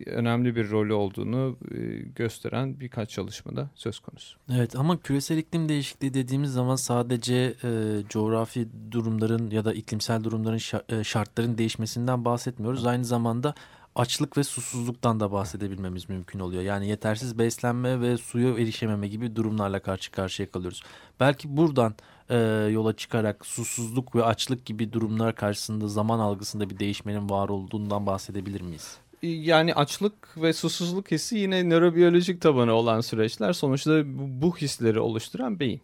önemli 0.07 0.57
bir 0.57 0.71
rolü 0.71 0.93
olduğunu 0.93 1.57
e, 1.75 1.79
gösteren 2.15 2.81
birkaç 2.81 3.11
çalışmada 3.11 3.71
söz 3.75 4.01
konusu. 4.01 4.39
Evet 4.55 4.77
ama 4.77 4.97
küresel 4.97 5.39
iklim 5.39 5.69
değişikliği 5.69 6.15
dediğimiz 6.15 6.53
zaman 6.53 6.77
sadece 6.77 7.55
e, 7.65 8.03
coğrafi 8.09 8.69
durumların 8.91 9.51
ya 9.51 9.65
da 9.65 9.75
iklimsel 9.75 10.25
durumların 10.25 10.61
e, 10.89 11.05
şartların 11.05 11.59
değişmesinden 11.59 12.25
bahsetmiyoruz. 12.25 12.87
Aynı 12.87 13.05
zamanda 13.05 13.55
açlık 13.95 14.37
ve 14.37 14.45
susuzluktan 14.45 15.21
da 15.21 15.33
bahsedebilmemiz 15.33 16.09
mümkün 16.09 16.39
oluyor. 16.39 16.63
Yani 16.63 16.89
yetersiz 16.89 17.39
beslenme 17.39 18.01
ve 18.01 18.17
suya 18.17 18.49
erişememe 18.49 19.09
gibi 19.09 19.37
durumlarla 19.37 19.81
karşı 19.81 20.11
karşıya 20.13 20.51
kalıyoruz. 20.51 20.83
Belki 21.21 21.57
buradan 21.57 21.95
e, 22.29 22.37
yola 22.73 22.97
çıkarak 22.97 23.47
susuzluk 23.47 24.15
ve 24.15 24.25
açlık 24.25 24.67
gibi 24.67 24.93
durumlar 24.93 25.35
karşısında 25.35 25.89
zaman 25.89 26.19
algısında 26.19 26.71
bir 26.71 26.79
değişmenin 26.79 27.31
var 27.31 27.49
olduğundan 27.49 28.07
bahsedebilir 28.07 28.61
miyiz? 28.61 28.99
Yani 29.23 29.75
açlık 29.75 30.43
ve 30.43 30.53
susuzluk 30.53 31.11
hissi 31.11 31.39
yine 31.39 31.69
nörobiyolojik 31.69 32.41
tabanı 32.41 32.73
olan 32.73 33.01
süreçler 33.01 33.53
sonuçta 33.53 34.03
bu 34.43 34.57
hisleri 34.57 35.01
oluşturan 35.01 35.61
beyin. 35.61 35.81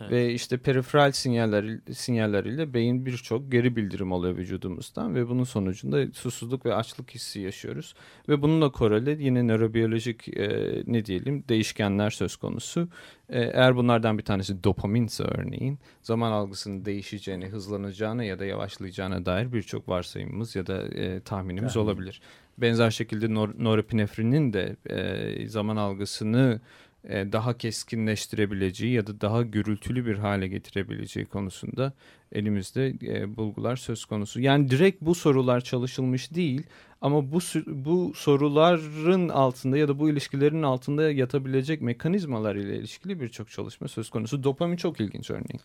Evet. 0.00 0.12
Ve 0.12 0.32
işte 0.32 0.56
periferal 0.56 1.12
sinyaller 1.12 1.78
sinyalleriyle 1.92 2.74
beyin 2.74 3.06
birçok 3.06 3.52
geri 3.52 3.76
bildirim 3.76 4.12
alıyor 4.12 4.36
vücudumuzdan 4.36 5.14
ve 5.14 5.28
bunun 5.28 5.44
sonucunda 5.44 6.12
susuzluk 6.12 6.66
ve 6.66 6.74
açlık 6.74 7.10
hissi 7.10 7.40
yaşıyoruz. 7.40 7.94
Ve 8.28 8.42
bununla 8.42 8.72
koreli 8.72 9.24
yine 9.24 9.46
nörobiyolojik 9.46 10.28
e, 10.28 10.82
ne 10.86 11.06
diyelim 11.06 11.44
değişkenler 11.48 12.10
söz 12.10 12.36
konusu. 12.36 12.88
E, 13.28 13.40
eğer 13.40 13.76
bunlardan 13.76 14.18
bir 14.18 14.24
tanesi 14.24 14.64
dopaminse 14.64 15.24
örneğin 15.24 15.78
zaman 16.02 16.32
algısının 16.32 16.84
değişeceğini, 16.84 17.46
hızlanacağını 17.46 18.24
ya 18.24 18.38
da 18.38 18.44
yavaşlayacağına 18.44 19.26
dair 19.26 19.52
birçok 19.52 19.88
varsayımımız 19.88 20.56
ya 20.56 20.66
da 20.66 20.82
e, 20.82 21.20
tahminimiz 21.20 21.76
yani. 21.76 21.84
olabilir. 21.84 22.20
Benzer 22.60 22.90
şekilde 22.90 23.34
nor 23.34 23.50
norepinefrinin 23.58 24.52
de 24.52 24.76
e, 24.86 25.48
zaman 25.48 25.76
algısını 25.76 26.60
e, 27.04 27.32
daha 27.32 27.58
keskinleştirebileceği 27.58 28.92
ya 28.92 29.06
da 29.06 29.20
daha 29.20 29.42
gürültülü 29.42 30.06
bir 30.06 30.18
hale 30.18 30.48
getirebileceği 30.48 31.26
konusunda 31.26 31.92
elimizde 32.32 32.94
e, 33.02 33.36
bulgular 33.36 33.76
söz 33.76 34.04
konusu. 34.04 34.40
Yani 34.40 34.70
direkt 34.70 35.02
bu 35.02 35.14
sorular 35.14 35.60
çalışılmış 35.60 36.34
değil 36.34 36.62
ama 37.00 37.32
bu 37.32 37.38
bu 37.66 38.12
soruların 38.14 39.28
altında 39.28 39.76
ya 39.76 39.88
da 39.88 39.98
bu 39.98 40.10
ilişkilerin 40.10 40.62
altında 40.62 41.10
yatabilecek 41.10 41.82
mekanizmalar 41.82 42.56
ile 42.56 42.78
ilişkili 42.78 43.20
birçok 43.20 43.50
çalışma 43.50 43.88
söz 43.88 44.10
konusu. 44.10 44.44
Dopamin 44.44 44.76
çok 44.76 45.00
ilginç 45.00 45.30
örneğin. 45.30 45.60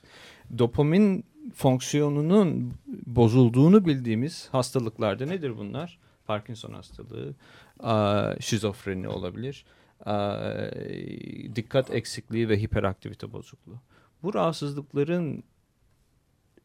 Dopamin 0.57 1.23
fonksiyonunun 1.55 2.73
bozulduğunu 3.05 3.85
bildiğimiz 3.85 4.49
hastalıklarda 4.51 5.25
nedir 5.25 5.57
bunlar? 5.57 5.99
Parkinson 6.27 6.73
hastalığı, 6.73 7.35
şizofreni 8.39 9.07
olabilir 9.07 9.65
dikkat 11.55 11.91
eksikliği 11.91 12.49
ve 12.49 12.61
hiperaktivite 12.61 13.33
bozukluğu. 13.33 13.79
Bu 14.23 14.33
rahatsızlıkların 14.33 15.43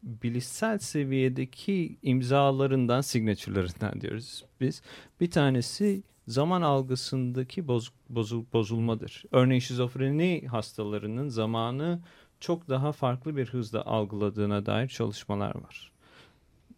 bilişsel 0.03 0.77
seviyedeki 0.77 1.97
imzalarından, 2.01 3.01
signature'larından 3.01 4.01
diyoruz 4.01 4.45
biz. 4.61 4.81
Bir 5.21 5.31
tanesi 5.31 6.03
zaman 6.27 6.61
algısındaki 6.61 7.67
boz, 7.67 7.91
bozul, 8.09 8.45
bozulmadır. 8.53 9.23
Örneğin 9.31 9.59
şizofreni 9.59 10.47
hastalarının 10.47 11.29
zamanı 11.29 11.99
çok 12.39 12.69
daha 12.69 12.91
farklı 12.91 13.37
bir 13.37 13.47
hızda 13.47 13.85
algıladığına 13.85 14.65
dair 14.65 14.87
çalışmalar 14.87 15.55
var. 15.55 15.91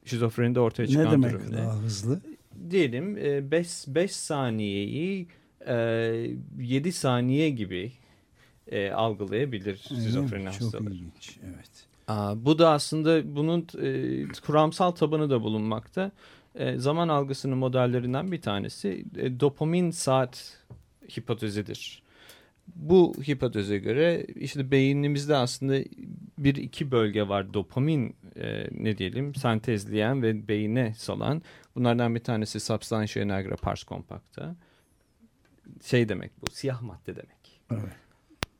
Şizofrenide 0.05 0.59
ortaya 0.59 0.87
çıkan 0.87 1.05
durum 1.05 1.21
ne? 1.21 1.29
demek 1.29 1.51
daha 1.53 1.75
hızlı? 1.75 2.21
Diyelim 2.69 3.15
5 3.15 4.11
saniyeyi 4.11 5.27
e, 5.67 5.75
7 6.59 6.91
saniye 6.91 7.49
gibi 7.49 7.91
e, 8.67 8.91
algılayabilir 8.91 9.77
şizofreni 9.87 10.45
hastaları. 10.45 10.83
Çok 10.83 10.93
ilginç, 10.93 11.37
evet. 11.43 11.85
Aa, 12.07 12.45
bu 12.45 12.59
da 12.59 12.69
aslında 12.69 13.35
bunun 13.35 13.67
e, 13.81 14.27
kuramsal 14.45 14.91
tabanı 14.91 15.29
da 15.29 15.43
bulunmakta. 15.43 16.11
E, 16.55 16.77
zaman 16.77 17.07
algısının 17.07 17.57
modellerinden 17.57 18.31
bir 18.31 18.41
tanesi 18.41 19.05
e, 19.17 19.39
dopamin 19.39 19.91
saat 19.91 20.57
hipotezidir. 21.17 22.02
Bu 22.67 23.13
hipoteze 23.27 23.77
göre 23.77 24.25
işte 24.35 24.71
beynimizde 24.71 25.35
aslında 25.35 25.83
bir 26.37 26.55
iki 26.55 26.91
bölge 26.91 27.27
var 27.27 27.53
dopamin 27.53 28.15
e, 28.35 28.67
ne 28.71 28.97
diyelim 28.97 29.35
sentezleyen 29.35 30.21
ve 30.21 30.47
beyine 30.47 30.93
salan. 30.97 31.41
Bunlardan 31.75 32.15
bir 32.15 32.19
tanesi 32.19 32.59
substantia 32.59 33.25
nigra 33.25 33.55
pars 33.55 33.83
compacta 33.83 34.55
şey 35.83 36.09
demek 36.09 36.31
bu 36.41 36.51
siyah 36.51 36.81
madde 36.81 37.15
demek. 37.15 37.61
Evet. 37.71 37.93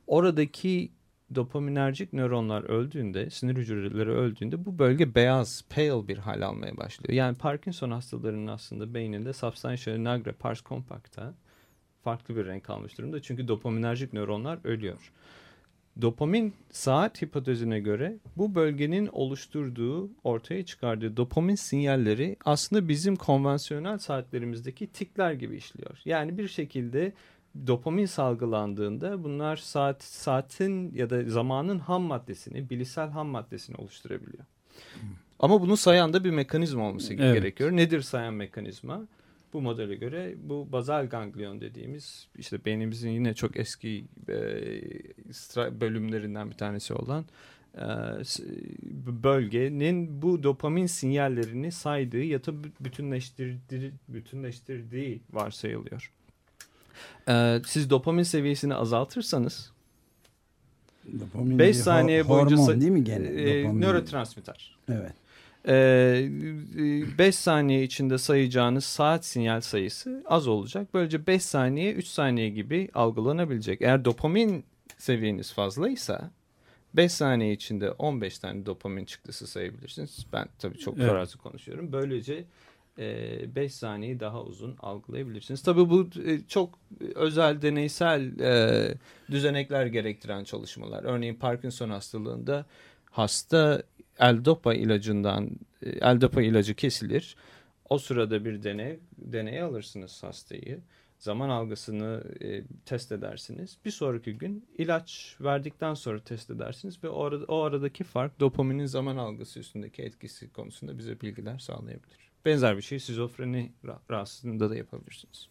Oradaki 0.06 0.92
dopaminerjik 1.34 2.12
nöronlar 2.12 2.62
öldüğünde, 2.62 3.30
sinir 3.30 3.56
hücreleri 3.56 4.10
öldüğünde 4.10 4.64
bu 4.64 4.78
bölge 4.78 5.14
beyaz, 5.14 5.64
pale 5.70 6.08
bir 6.08 6.18
hal 6.18 6.42
almaya 6.42 6.76
başlıyor. 6.76 7.14
Yani 7.14 7.36
Parkinson 7.36 7.90
hastalarının 7.90 8.46
aslında 8.46 8.94
beyninde 8.94 9.32
substantia 9.32 9.96
nigra 9.96 10.32
pars 10.32 10.62
compacta 10.62 11.34
farklı 12.04 12.36
bir 12.36 12.46
renk 12.46 12.70
almış 12.70 12.98
durumda. 12.98 13.22
Çünkü 13.22 13.48
dopaminerjik 13.48 14.12
nöronlar 14.12 14.58
ölüyor. 14.64 15.12
Dopamin 16.02 16.54
saat 16.70 17.22
hipotezine 17.22 17.80
göre 17.80 18.16
bu 18.36 18.54
bölgenin 18.54 19.08
oluşturduğu, 19.12 20.10
ortaya 20.24 20.64
çıkardığı 20.64 21.16
dopamin 21.16 21.54
sinyalleri 21.54 22.36
aslında 22.44 22.88
bizim 22.88 23.16
konvansiyonel 23.16 23.98
saatlerimizdeki 23.98 24.86
tikler 24.86 25.32
gibi 25.32 25.56
işliyor. 25.56 25.98
Yani 26.04 26.38
bir 26.38 26.48
şekilde 26.48 27.12
dopamin 27.66 28.06
salgılandığında 28.06 29.24
bunlar 29.24 29.56
saat 29.56 30.02
saatin 30.02 30.94
ya 30.94 31.10
da 31.10 31.24
zamanın 31.24 31.78
ham 31.78 32.02
maddesini, 32.02 32.70
bilişsel 32.70 33.08
ham 33.10 33.26
maddesini 33.26 33.76
oluşturabiliyor. 33.76 34.44
Ama 35.38 35.60
bunu 35.60 35.76
sayan 35.76 36.12
da 36.12 36.24
bir 36.24 36.30
mekanizma 36.30 36.88
olması 36.88 37.14
evet. 37.14 37.34
gerekiyor. 37.34 37.72
Nedir 37.72 38.00
sayan 38.00 38.34
mekanizma? 38.34 39.06
Bu 39.54 39.62
modele 39.62 39.94
göre 39.94 40.34
bu 40.42 40.68
bazal 40.72 41.08
ganglion 41.08 41.60
dediğimiz 41.60 42.28
işte 42.38 42.64
beynimizin 42.64 43.10
yine 43.10 43.34
çok 43.34 43.56
eski 43.56 44.04
e, 44.28 45.80
bölümlerinden 45.80 46.50
bir 46.50 46.56
tanesi 46.56 46.94
olan 46.94 47.24
e, 47.74 47.86
bölgenin 49.22 50.22
bu 50.22 50.42
dopamin 50.42 50.86
sinyallerini 50.86 51.72
saydığı 51.72 52.22
ya 52.22 52.46
da 52.46 52.52
bütünleştirdiği, 52.80 53.92
bütünleştirdiği 54.08 55.20
varsayılıyor. 55.32 56.12
E, 57.28 57.60
siz 57.66 57.90
dopamin 57.90 58.22
seviyesini 58.22 58.74
azaltırsanız 58.74 59.72
5 61.34 61.76
saniye 61.76 62.28
boyunca 62.28 62.56
hormon 62.56 62.80
değil 62.80 62.92
mi 62.92 63.04
gene? 63.04 63.26
E, 63.26 63.72
nörotransmitter. 63.74 64.76
Evet. 64.88 65.12
5 65.66 65.70
ee, 65.72 67.32
saniye 67.32 67.82
içinde 67.82 68.18
sayacağınız 68.18 68.84
saat 68.84 69.24
sinyal 69.24 69.60
sayısı 69.60 70.22
az 70.26 70.48
olacak. 70.48 70.88
Böylece 70.94 71.26
5 71.26 71.42
saniye 71.42 71.92
3 71.92 72.06
saniye 72.06 72.48
gibi 72.48 72.88
algılanabilecek. 72.94 73.82
Eğer 73.82 74.04
dopamin 74.04 74.64
seviyeniz 74.98 75.52
fazlaysa 75.52 76.30
5 76.94 77.12
saniye 77.12 77.52
içinde 77.52 77.90
15 77.90 78.38
tane 78.38 78.66
dopamin 78.66 79.04
çıktısı 79.04 79.46
sayabilirsiniz. 79.46 80.26
Ben 80.32 80.48
tabii 80.58 80.78
çok 80.78 80.98
evet. 80.98 81.08
farazi 81.08 81.38
konuşuyorum. 81.38 81.92
Böylece 81.92 82.44
5 82.98 83.56
e, 83.56 83.68
saniyeyi 83.68 84.20
daha 84.20 84.42
uzun 84.42 84.76
algılayabilirsiniz. 84.80 85.62
Tabii 85.62 85.90
bu 85.90 86.08
e, 86.26 86.40
çok 86.48 86.78
özel 87.14 87.62
deneysel 87.62 88.40
e, 88.40 88.94
düzenekler 89.30 89.86
gerektiren 89.86 90.44
çalışmalar. 90.44 91.04
Örneğin 91.04 91.34
Parkinson 91.34 91.90
hastalığında 91.90 92.66
hasta 93.10 93.82
L-Dopa 94.20 94.74
ilacından 94.74 95.50
e, 95.82 96.00
L-Dopa 96.00 96.42
ilacı 96.42 96.74
kesilir. 96.74 97.36
O 97.88 97.98
sırada 97.98 98.44
bir 98.44 98.62
deney 98.62 98.98
deneye 99.18 99.62
alırsınız 99.62 100.22
hastayı. 100.22 100.80
Zaman 101.18 101.48
algısını 101.48 102.24
e, 102.40 102.62
test 102.86 103.12
edersiniz. 103.12 103.78
Bir 103.84 103.90
sonraki 103.90 104.32
gün 104.32 104.66
ilaç 104.78 105.36
verdikten 105.40 105.94
sonra 105.94 106.20
test 106.20 106.50
edersiniz 106.50 107.04
ve 107.04 107.08
o, 107.08 107.24
arada, 107.24 107.44
o 107.44 107.62
aradaki 107.62 108.04
fark 108.04 108.40
dopaminin 108.40 108.86
zaman 108.86 109.16
algısı 109.16 109.60
üstündeki 109.60 110.02
etkisi 110.02 110.52
konusunda 110.52 110.98
bize 110.98 111.20
bilgiler 111.20 111.58
sağlayabilir. 111.58 112.30
Benzer 112.44 112.76
bir 112.76 112.82
şey 112.82 112.98
şizofreni 112.98 113.72
rahatsızlığında 114.10 114.70
da 114.70 114.76
yapabilirsiniz. 114.76 115.48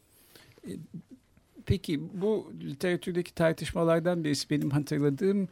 Peki 1.66 2.22
bu 2.22 2.54
literatürdeki 2.64 3.36
tartışmalardan 3.36 4.24
birisi 4.24 4.50
benim 4.50 4.70
hatırladığım 4.70 5.48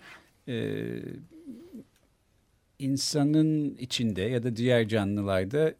e, 0.47 0.87
insanın 2.81 3.75
içinde 3.75 4.21
ya 4.21 4.43
da 4.43 4.55
diğer 4.55 4.87
canlılarda 4.87 5.73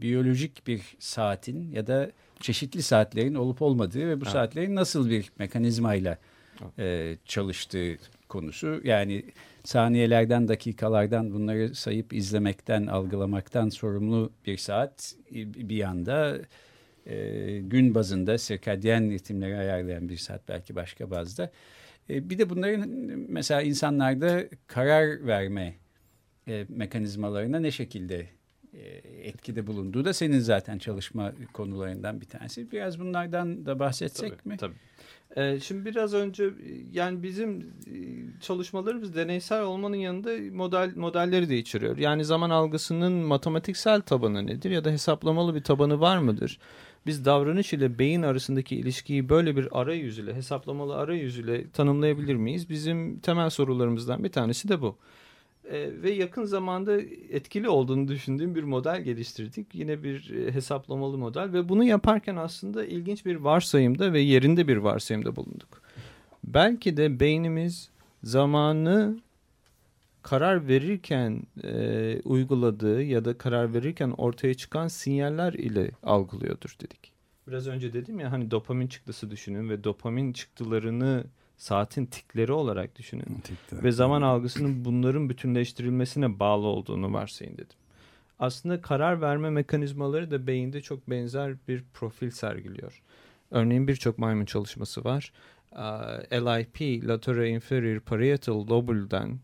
biyolojik 0.00 0.66
bir 0.66 0.82
saatin 0.98 1.72
ya 1.72 1.86
da 1.86 2.10
çeşitli 2.40 2.82
saatlerin 2.82 3.34
olup 3.34 3.62
olmadığı 3.62 4.08
ve 4.08 4.20
bu 4.20 4.24
evet. 4.24 4.32
saatlerin 4.32 4.74
nasıl 4.74 5.10
bir 5.10 5.32
mekanizmayla 5.38 6.18
e, 6.78 7.16
çalıştığı 7.24 7.96
konusu. 8.28 8.80
Yani 8.84 9.24
saniyelerden, 9.64 10.48
dakikalardan 10.48 11.32
bunları 11.32 11.74
sayıp 11.74 12.12
izlemekten, 12.12 12.86
algılamaktan 12.86 13.68
sorumlu 13.68 14.32
bir 14.46 14.56
saat 14.56 15.14
bir 15.32 15.76
yanda 15.76 16.38
e, 17.08 17.58
gün 17.58 17.94
bazında 17.94 18.38
sirkadyen 18.38 19.10
ritimleri 19.10 19.56
ayarlayan 19.56 20.08
bir 20.08 20.16
saat 20.16 20.48
belki 20.48 20.76
başka 20.76 21.10
bazda. 21.10 21.50
E, 22.10 22.30
bir 22.30 22.38
de 22.38 22.50
bunların 22.50 22.88
mesela 23.28 23.62
insanlarda 23.62 24.44
karar 24.66 25.26
verme 25.26 25.74
e, 26.48 26.66
mekanizmalarına 26.68 27.60
ne 27.60 27.70
şekilde 27.70 28.26
e, 28.74 28.86
etkide 29.28 29.66
bulunduğu 29.66 30.04
da 30.04 30.12
senin 30.12 30.38
zaten 30.38 30.78
çalışma 30.78 31.32
konularından 31.52 32.20
bir 32.20 32.26
tanesi. 32.26 32.72
Biraz 32.72 33.00
bunlardan 33.00 33.66
da 33.66 33.78
bahsetsek 33.78 34.38
tabii, 34.38 34.48
mi? 34.48 34.56
Tabii. 34.56 34.74
Ee, 35.36 35.60
şimdi 35.60 35.84
biraz 35.84 36.14
önce 36.14 36.50
yani 36.92 37.22
bizim 37.22 37.74
çalışmalarımız 38.40 39.14
deneysel 39.14 39.62
olmanın 39.62 39.96
yanında 39.96 40.30
model 40.52 40.92
modelleri 40.96 41.48
de 41.48 41.58
içeriyor. 41.58 41.98
Yani 41.98 42.24
zaman 42.24 42.50
algısının 42.50 43.12
matematiksel 43.12 44.00
tabanı 44.00 44.46
nedir 44.46 44.70
ya 44.70 44.84
da 44.84 44.90
hesaplamalı 44.90 45.54
bir 45.54 45.62
tabanı 45.62 46.00
var 46.00 46.18
mıdır? 46.18 46.58
Biz 47.08 47.24
davranış 47.24 47.72
ile 47.72 47.98
beyin 47.98 48.22
arasındaki 48.22 48.76
ilişkiyi 48.76 49.28
böyle 49.28 49.56
bir 49.56 49.80
arayüzüyle, 49.80 50.34
hesaplamalı 50.34 50.96
arayüzüyle 50.96 51.70
tanımlayabilir 51.70 52.34
miyiz? 52.34 52.70
Bizim 52.70 53.18
temel 53.18 53.50
sorularımızdan 53.50 54.24
bir 54.24 54.28
tanesi 54.28 54.68
de 54.68 54.80
bu. 54.80 54.96
Ee, 55.70 55.90
ve 56.02 56.10
yakın 56.10 56.44
zamanda 56.44 57.00
etkili 57.30 57.68
olduğunu 57.68 58.08
düşündüğüm 58.08 58.54
bir 58.54 58.62
model 58.62 59.02
geliştirdik. 59.02 59.66
Yine 59.72 60.02
bir 60.02 60.30
e, 60.30 60.54
hesaplamalı 60.54 61.18
model 61.18 61.52
ve 61.52 61.68
bunu 61.68 61.84
yaparken 61.84 62.36
aslında 62.36 62.84
ilginç 62.84 63.26
bir 63.26 63.36
varsayımda 63.36 64.12
ve 64.12 64.20
yerinde 64.20 64.68
bir 64.68 64.76
varsayımda 64.76 65.36
bulunduk. 65.36 65.82
Belki 66.44 66.96
de 66.96 67.20
beynimiz 67.20 67.90
zamanı 68.22 69.18
karar 70.28 70.68
verirken 70.68 71.42
e, 71.64 72.20
uyguladığı 72.24 73.02
ya 73.02 73.24
da 73.24 73.38
karar 73.38 73.74
verirken 73.74 74.10
ortaya 74.10 74.54
çıkan 74.54 74.88
sinyaller 74.88 75.52
ile 75.52 75.90
algılıyordur 76.02 76.76
dedik. 76.80 77.12
Biraz 77.46 77.66
önce 77.66 77.92
dedim 77.92 78.20
ya 78.20 78.32
hani 78.32 78.50
dopamin 78.50 78.86
çıktısı 78.86 79.30
düşünün 79.30 79.68
ve 79.70 79.84
dopamin 79.84 80.32
çıktılarını 80.32 81.24
saatin 81.56 82.06
tikleri 82.06 82.52
olarak 82.52 82.96
düşünün. 82.96 83.40
Tikler. 83.44 83.84
Ve 83.84 83.92
zaman 83.92 84.22
algısının 84.22 84.84
bunların 84.84 85.30
bütünleştirilmesine 85.30 86.38
bağlı 86.38 86.66
olduğunu 86.66 87.12
varsayın 87.12 87.54
dedim. 87.54 87.78
Aslında 88.38 88.82
karar 88.82 89.20
verme 89.20 89.50
mekanizmaları 89.50 90.30
da 90.30 90.46
beyinde 90.46 90.80
çok 90.80 91.10
benzer 91.10 91.54
bir 91.68 91.84
profil 91.94 92.30
sergiliyor. 92.30 93.02
Örneğin 93.50 93.88
birçok 93.88 94.18
maymun 94.18 94.44
çalışması 94.44 95.04
var. 95.04 95.32
LIP, 96.32 97.08
lateral 97.08 97.46
inferior 97.46 98.00
parietal 98.00 98.68
lobule'dan 98.68 99.38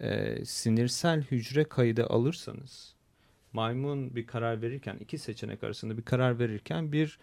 e, 0.00 0.44
sinirsel 0.44 1.22
hücre 1.22 1.64
kaydı 1.64 2.06
alırsanız 2.06 2.94
maymun 3.52 4.16
bir 4.16 4.26
karar 4.26 4.62
verirken 4.62 4.96
iki 5.00 5.18
seçenek 5.18 5.64
arasında 5.64 5.96
bir 5.96 6.02
karar 6.02 6.38
verirken 6.38 6.92
bir 6.92 7.18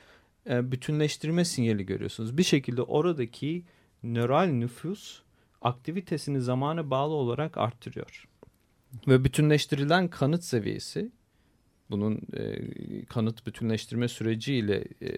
e, 0.50 0.72
bütünleştirme 0.72 1.46
sinyali 1.46 1.86
görüyorsunuz. 1.86 2.38
Bir 2.38 2.44
şekilde 2.44 2.82
oradaki 2.82 3.64
nöral 4.04 4.46
nüfus 4.46 5.22
aktivitesini 5.62 6.42
zamana 6.42 6.90
bağlı 6.90 7.14
olarak 7.14 7.58
arttırıyor. 7.58 8.28
Ve 9.08 9.24
bütünleştirilen 9.24 10.08
kanıt 10.08 10.44
seviyesi 10.44 11.12
bunun 11.90 12.22
e, 12.38 13.06
kanıt 13.06 13.48
bütünleştirme 13.48 14.08
süreciyle 14.08 14.84
e, 15.02 15.10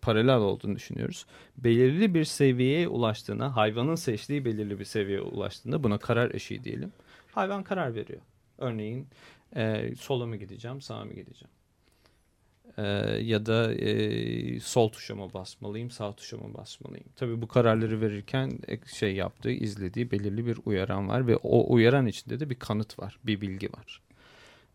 paralel 0.00 0.36
olduğunu 0.36 0.76
düşünüyoruz. 0.76 1.26
Belirli 1.56 2.14
bir 2.14 2.24
seviyeye 2.24 2.88
ulaştığına, 2.88 3.56
hayvanın 3.56 3.94
seçtiği 3.94 4.44
belirli 4.44 4.78
bir 4.78 4.84
seviyeye 4.84 5.22
ulaştığında 5.22 5.82
buna 5.82 5.98
karar 5.98 6.34
eşiği 6.34 6.64
diyelim. 6.64 6.92
Hayvan 7.32 7.64
karar 7.64 7.94
veriyor. 7.94 8.20
Örneğin 8.58 9.06
e, 9.56 9.94
sola 9.98 10.26
mı 10.26 10.36
gideceğim, 10.36 10.80
sağa 10.80 11.04
mı 11.04 11.12
gideceğim? 11.14 11.50
E, 12.76 12.82
ya 13.22 13.46
da 13.46 13.74
e, 13.74 14.60
sol 14.60 14.88
tuşa 14.88 15.14
mı 15.14 15.34
basmalıyım, 15.34 15.90
sağ 15.90 16.12
tuşa 16.12 16.36
mı 16.36 16.54
basmalıyım? 16.54 17.06
Tabii 17.16 17.42
bu 17.42 17.48
kararları 17.48 18.00
verirken 18.00 18.58
şey 18.86 19.14
yaptığı, 19.14 19.50
izlediği 19.50 20.10
belirli 20.10 20.46
bir 20.46 20.58
uyaran 20.64 21.08
var 21.08 21.26
ve 21.26 21.36
o 21.36 21.72
uyaran 21.72 22.06
içinde 22.06 22.40
de 22.40 22.50
bir 22.50 22.54
kanıt 22.54 22.98
var, 22.98 23.18
bir 23.24 23.40
bilgi 23.40 23.72
var. 23.72 24.02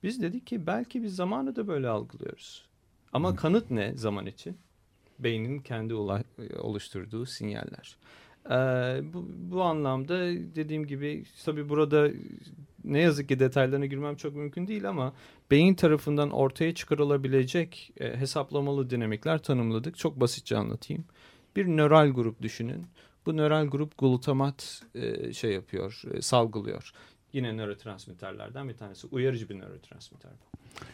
Biz 0.04 0.22
dedik 0.22 0.48
ki 0.48 0.68
belki 0.68 1.04
biz 1.04 1.16
zamanı 1.16 1.56
da 1.56 1.68
böyle 1.68 1.88
algılıyoruz. 1.88 2.66
Ama 3.14 3.32
Hı. 3.32 3.36
kanıt 3.36 3.72
ne 3.72 3.94
zaman 3.98 4.26
için? 4.26 4.58
Beynin 5.20 5.60
kendi 5.60 5.94
oluşturduğu 6.60 7.26
sinyaller. 7.26 7.98
Ee, 8.50 9.14
bu, 9.14 9.26
bu 9.52 9.62
anlamda 9.62 10.20
dediğim 10.56 10.88
gibi 10.88 11.24
tabii 11.46 11.70
burada 11.70 12.12
ne 12.84 13.00
yazık 13.00 13.30
ki 13.30 13.40
detaylarına 13.40 13.86
girmem 13.86 14.16
çok 14.16 14.36
mümkün 14.36 14.68
değil 14.68 14.90
ama 14.90 15.14
beyin 15.52 15.74
tarafından 15.74 16.32
ortaya 16.32 16.76
çıkarılabilecek 16.76 17.94
e, 18.00 18.18
hesaplamalı 18.18 18.90
dinamikler 18.90 19.44
tanımladık. 19.44 19.98
Çok 19.98 20.20
basitçe 20.20 20.58
anlatayım. 20.58 21.06
Bir 21.56 21.68
nöral 21.68 22.10
grup 22.10 22.42
düşünün. 22.42 22.86
Bu 23.26 23.38
nöral 23.38 23.68
grup 23.68 23.98
glutamat 23.98 24.82
e, 24.96 25.34
şey 25.34 25.52
yapıyor, 25.52 26.02
e, 26.14 26.22
salgılıyor. 26.22 26.94
Yine 27.34 27.58
nörotransmitterlerden 27.58 28.70
bir 28.70 28.78
tanesi. 28.78 29.08
Uyarıcı 29.08 29.50
bir 29.50 29.60
nörotransmitter 29.60 30.32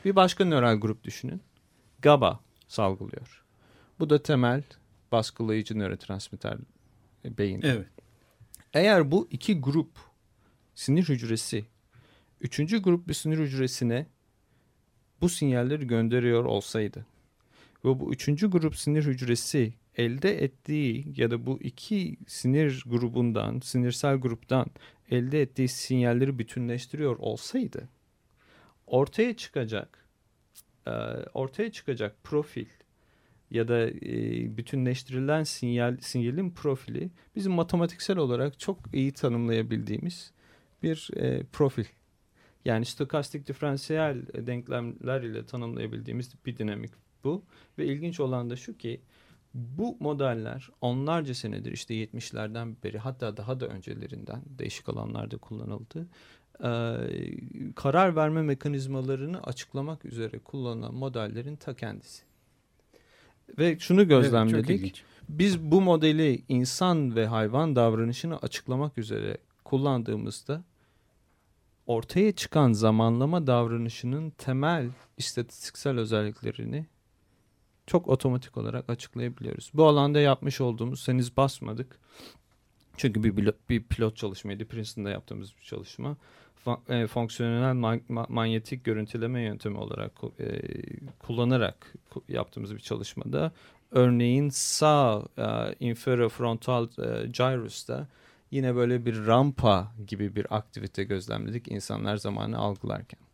Bir 0.06 0.16
başka 0.16 0.46
nöral 0.46 0.76
grup 0.76 1.04
düşünün. 1.04 1.42
GABA 2.00 2.40
salgılıyor. 2.68 3.44
Bu 4.00 4.10
da 4.10 4.24
temel 4.24 4.64
baskılayıcı 5.12 5.80
nörotransmitter 5.80 6.58
e, 7.26 7.38
beyin. 7.38 7.62
Evet. 7.64 7.88
Eğer 8.74 9.12
bu 9.12 9.28
iki 9.32 9.62
grup 9.62 9.92
sinir 10.76 11.04
hücresi 11.04 11.66
üçüncü 12.42 12.82
grup 12.82 13.08
bir 13.08 13.14
sinir 13.14 13.38
hücresine 13.38 14.08
bu 15.22 15.30
sinyalleri 15.30 15.88
gönderiyor 15.88 16.46
olsaydı 16.46 17.06
ve 17.86 18.00
bu 18.00 18.14
üçüncü 18.14 18.50
grup 18.50 18.76
sinir 18.76 19.06
hücresi 19.06 19.74
elde 19.96 20.44
ettiği 20.44 21.14
ya 21.16 21.32
da 21.32 21.46
bu 21.46 21.60
iki 21.62 22.18
sinir 22.28 22.84
grubundan, 22.86 23.60
sinirsel 23.60 24.16
gruptan 24.16 24.68
elde 25.12 25.42
ettiği 25.42 25.68
sinyalleri 25.68 26.40
bütünleştiriyor 26.40 27.20
olsaydı 27.20 27.90
ortaya 28.88 29.38
çıkacak 29.38 30.06
e, 30.88 30.92
ortaya 31.34 31.72
çıkacak 31.72 32.24
profil 32.24 32.66
ya 33.52 33.68
da 33.68 33.90
e, 33.90 34.58
bütünleştirilen 34.58 35.44
sinyal 35.44 35.98
sinyalin 36.02 36.52
profili 36.52 37.10
bizim 37.36 37.52
matematiksel 37.52 38.18
olarak 38.18 38.60
çok 38.60 38.80
iyi 38.94 39.12
tanımlayabildiğimiz 39.12 40.32
bir 40.84 41.10
e, 41.16 41.44
profil. 41.44 41.86
Yani 42.66 42.86
stokastik 42.86 43.48
diferansiyel 43.48 44.28
denklemler 44.34 45.22
ile 45.22 45.46
tanımlayabildiğimiz 45.46 46.34
bir 46.46 46.58
dinamik 46.58 46.92
bu. 47.24 47.44
Ve 47.78 47.86
ilginç 47.86 48.20
olan 48.20 48.50
da 48.50 48.56
şu 48.56 48.78
ki 48.78 49.02
bu 49.54 49.98
modeller 50.00 50.70
onlarca 50.82 51.34
senedir 51.34 51.72
işte 51.72 51.94
70'lerden 51.94 52.76
beri 52.84 52.98
hatta 52.98 53.38
daha 53.38 53.60
da 53.60 53.68
öncelerinden 53.68 54.42
değişik 54.46 54.90
alanlarda 54.90 55.38
kullanıldı. 55.38 56.08
Ee, 56.64 57.74
karar 57.76 58.16
verme 58.16 58.42
mekanizmalarını 58.42 59.44
açıklamak 59.44 60.06
üzere 60.06 60.40
kullanılan 60.40 60.94
modellerin 60.94 61.56
ta 61.56 61.76
kendisi. 61.76 62.24
Ve 63.58 63.80
şunu 63.80 64.08
gözlemledik. 64.08 64.82
Evet, 64.82 65.04
biz 65.30 65.60
bu 65.62 65.82
modeli 65.82 66.44
insan 66.50 67.16
ve 67.16 67.28
hayvan 67.28 67.76
davranışını 67.76 68.38
açıklamak 68.38 68.98
üzere 68.98 69.38
kullandığımızda 69.64 70.64
ortaya 71.86 72.32
çıkan 72.32 72.74
zamanlama 72.74 73.48
davranışının 73.48 74.30
temel 74.30 74.90
istatistiksel 75.18 75.98
özelliklerini 75.98 76.86
çok 77.90 78.08
otomatik 78.08 78.58
olarak 78.58 78.90
açıklayabiliyoruz. 78.90 79.72
Bu 79.74 79.88
alanda 79.88 80.20
yapmış 80.20 80.62
olduğumuz 80.62 81.08
henüz 81.08 81.38
basmadık. 81.38 82.00
Çünkü 82.98 83.24
bir 83.24 83.36
pilot, 83.36 83.70
bir 83.70 83.84
pilot 83.84 84.18
çalışmaydı. 84.18 84.66
Princeton'da 84.66 85.10
yaptığımız 85.10 85.58
bir 85.58 85.64
çalışma. 85.64 86.18
E, 86.90 87.08
fonksiyonel 87.08 87.74
ma 88.10 88.26
manyetik 88.30 88.84
görüntüleme 88.84 89.42
yöntemi 89.42 89.78
olarak 89.78 90.12
e, 90.40 90.62
kullanarak 91.20 91.94
yaptığımız 92.28 92.76
bir 92.76 92.80
çalışmada 92.80 93.52
örneğin 93.92 94.50
sağ 94.50 95.24
e, 95.38 95.76
inferofrontal 95.80 96.88
e, 96.98 97.28
gyrus'ta 97.28 98.08
yine 98.52 98.76
böyle 98.76 99.06
bir 99.06 99.26
rampa 99.26 99.92
gibi 100.08 100.36
bir 100.36 100.58
aktivite 100.58 101.04
gözlemledik 101.04 101.68
insanlar 101.72 102.18
zamanı 102.18 102.58
algılarken. 102.58 103.29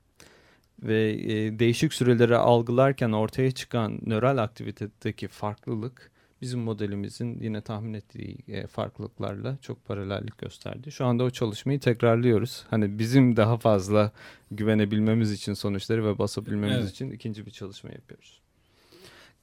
Ve 0.83 1.11
e, 1.11 1.59
değişik 1.59 1.93
süreleri 1.93 2.37
algılarken 2.37 3.11
ortaya 3.11 3.51
çıkan 3.51 3.99
nöral 4.05 4.37
aktivitedeki 4.37 5.27
farklılık 5.27 6.11
bizim 6.41 6.59
modelimizin 6.59 7.39
yine 7.41 7.61
tahmin 7.61 7.93
ettiği 7.93 8.37
e, 8.47 8.67
farklılıklarla 8.67 9.57
çok 9.61 9.85
paralellik 9.85 10.37
gösterdi. 10.37 10.91
Şu 10.91 11.05
anda 11.05 11.23
o 11.23 11.29
çalışmayı 11.29 11.79
tekrarlıyoruz. 11.79 12.65
Hani 12.69 12.99
bizim 12.99 13.35
daha 13.35 13.57
fazla 13.57 14.11
güvenebilmemiz 14.51 15.31
için 15.31 15.53
sonuçları 15.53 16.05
ve 16.05 16.17
basabilmemiz 16.17 16.77
evet. 16.77 16.91
için 16.91 17.11
ikinci 17.11 17.45
bir 17.45 17.51
çalışma 17.51 17.89
yapıyoruz. 17.89 18.41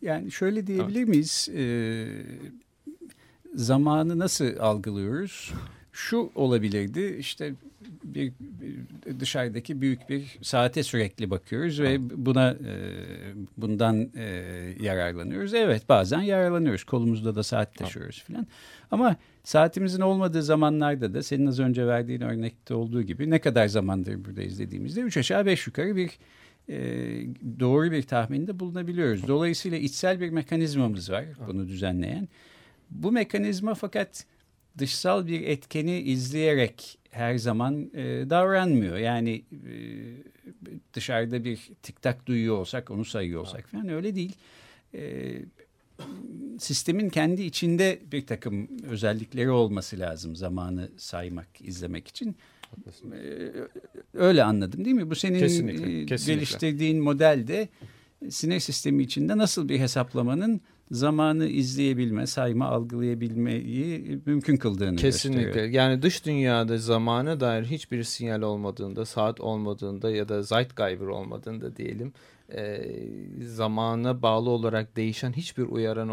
Yani 0.03 0.31
şöyle 0.31 0.67
diyebilir 0.67 0.99
evet. 0.99 1.09
miyiz? 1.09 1.49
Ee, 1.57 2.07
zamanı 3.55 4.19
nasıl 4.19 4.57
algılıyoruz? 4.59 5.53
Şu 5.93 6.31
olabilirdi. 6.35 7.17
İşte 7.19 7.55
bir, 8.05 8.33
bir 8.41 9.21
dışarıdaki 9.21 9.81
büyük 9.81 10.09
bir 10.09 10.39
saate 10.43 10.83
sürekli 10.83 11.31
bakıyoruz 11.31 11.81
ve 11.81 11.99
buna 12.27 12.51
e, 12.51 12.75
bundan 13.57 14.11
e, 14.17 14.25
yararlanıyoruz. 14.81 15.55
Evet 15.55 15.89
bazen 15.89 16.21
yararlanıyoruz. 16.21 16.85
Kolumuzda 16.85 17.35
da 17.35 17.43
saat 17.43 17.75
taşıyoruz 17.75 18.23
falan 18.23 18.47
ama 18.91 19.17
saatimizin 19.45 20.01
olmadığı 20.01 20.43
zamanlarda 20.43 21.15
da 21.15 21.23
senin 21.23 21.47
az 21.47 21.61
önce 21.61 21.87
verdiğin 21.87 22.21
örnekte 22.21 22.75
olduğu 22.75 23.03
gibi 23.03 23.31
ne 23.31 23.41
kadar 23.41 23.67
zamandır 23.67 24.25
burada 24.25 24.43
izlediğimizde 24.43 25.01
üç 25.01 25.17
aşağı 25.17 25.47
beş 25.47 25.67
yukarı 25.67 25.97
bir 25.97 26.11
e, 26.69 26.77
doğru 27.61 27.91
bir 27.91 28.03
tahminde 28.03 28.61
bulunabiliyoruz. 28.61 29.29
Dolayısıyla 29.29 29.79
içsel 29.79 30.21
bir 30.21 30.31
mekanizmamız 30.31 31.11
var 31.11 31.25
bunu 31.47 31.69
düzenleyen. 31.69 32.29
Bu 32.91 33.13
mekanizma 33.13 33.75
fakat 33.75 34.25
dışsal 34.79 35.27
bir 35.27 35.41
etkeni 35.41 36.01
izleyerek 36.01 36.99
her 37.11 37.39
zaman 37.39 37.91
e, 37.95 38.31
davranmıyor. 38.31 38.97
Yani 38.97 39.43
e, 39.53 39.75
dışarıda 40.95 41.45
bir 41.45 41.71
tiktak 41.83 42.27
duyuyor 42.27 42.59
olsak 42.59 42.91
onu 42.91 43.05
sayıyor 43.05 43.41
olsak 43.41 43.69
falan 43.69 43.89
öyle 43.89 44.15
değil. 44.15 44.37
E, 44.95 45.33
sistemin 46.59 47.09
kendi 47.09 47.43
içinde 47.43 47.99
bir 48.13 48.27
takım 48.27 48.69
özellikleri 48.89 49.51
olması 49.51 49.99
lazım 49.99 50.37
zamanı 50.37 50.89
saymak, 50.97 51.49
izlemek 51.61 52.09
için. 52.09 52.37
E, 53.13 53.51
öyle 54.15 54.45
anladım 54.45 54.85
değil 54.85 54.97
mi? 54.97 55.11
Bu 55.11 55.15
senin 55.15 55.39
kesinlikle, 55.39 56.07
kesinlikle. 56.07 56.35
geliştirdiğin 56.35 57.03
modelde 57.03 57.69
sinir 58.31 58.61
sistemi 58.61 59.03
içinde 59.03 59.39
nasıl 59.39 59.69
bir 59.69 59.79
hesaplamanın 59.79 60.61
zamanı 60.93 61.47
izleyebilme, 61.47 62.27
sayma, 62.27 62.67
algılayabilmeyi 62.67 64.21
mümkün 64.27 64.57
kıldığını 64.57 64.97
Kesinlikle. 64.97 65.43
gösteriyor. 65.43 65.73
Yani 65.73 66.03
dış 66.03 66.27
dünyada 66.27 66.79
zamana 66.79 67.41
dair 67.41 67.65
hiçbir 67.65 68.03
sinyal 68.03 68.43
olmadığında, 68.43 69.07
saat 69.07 69.41
olmadığında 69.41 70.11
ya 70.11 70.29
da 70.29 70.43
Zeitgeber 70.43 71.07
olmadığında 71.07 71.77
diyelim 71.77 72.13
e, 72.57 72.83
zamana 73.41 74.23
bağlı 74.23 74.51
olarak 74.51 74.97
değişen 74.97 75.33
hiçbir 75.33 75.63
uyaran 75.63 76.09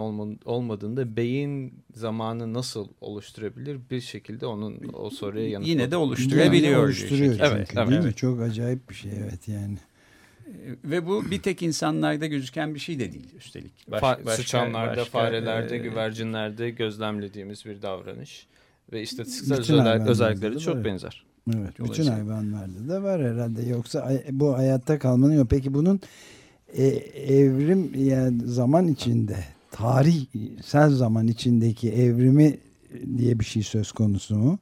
olmadığında 0.46 1.16
beyin 1.16 1.74
zamanı 1.96 2.54
nasıl 2.54 2.88
oluşturabilir 3.02 3.80
bir 3.92 4.02
şekilde 4.02 4.46
onun 4.46 4.80
o 4.94 5.10
soruya 5.10 5.50
yanıt 5.50 5.68
Yine 5.68 5.92
de 5.92 5.98
oluşturabiliyor. 5.98 6.54
Yine 6.54 6.78
oluşturuyor 6.78 7.34
çünkü, 7.34 7.46
evet, 7.46 7.70
evet, 7.76 7.88
değil 7.88 8.00
evet. 8.00 8.06
mi? 8.06 8.14
Çok 8.14 8.42
acayip 8.42 8.90
bir 8.90 8.96
şey 8.96 9.12
evet 9.24 9.48
yani. 9.48 9.78
Ve 10.84 11.08
bu 11.08 11.32
bir 11.32 11.42
tek 11.42 11.62
insanlarda 11.62 12.26
gözüken 12.26 12.76
bir 12.76 12.80
şey 12.80 13.00
de 13.00 13.12
değil 13.12 13.36
üstelik. 13.38 13.92
Baş, 13.92 14.02
Fa 14.02 14.20
başka, 14.26 14.42
sıçanlarda, 14.42 14.98
başka, 14.98 15.12
farelerde, 15.12 15.76
e, 15.76 15.78
güvercinlerde 15.78 16.70
gözlemlediğimiz 16.70 17.66
bir 17.66 17.82
davranış. 17.82 18.48
Ve 18.92 19.02
istatistiksel 19.02 19.60
özellik, 19.60 20.08
özellikleri 20.08 20.60
çok 20.60 20.86
benzer. 20.86 21.26
Evet, 21.56 21.80
bütün 21.80 22.04
hayvanlarda 22.04 22.90
da 22.90 23.04
var 23.04 23.22
herhalde. 23.22 23.62
Yoksa 23.62 24.12
bu 24.32 24.58
hayatta 24.58 25.00
kalmanın 25.00 25.34
yok. 25.34 25.48
Peki 25.50 25.74
bunun 25.74 26.02
e, 26.74 26.86
evrim 27.34 27.92
yani 27.96 28.42
zaman 28.46 28.88
içinde, 28.88 29.38
tarihsel 29.72 30.90
zaman 30.90 31.28
içindeki 31.28 31.92
evrimi 31.92 32.58
diye 33.18 33.40
bir 33.40 33.46
şey 33.46 33.64
söz 33.64 33.92
konusu 33.92 34.36
mu? 34.36 34.60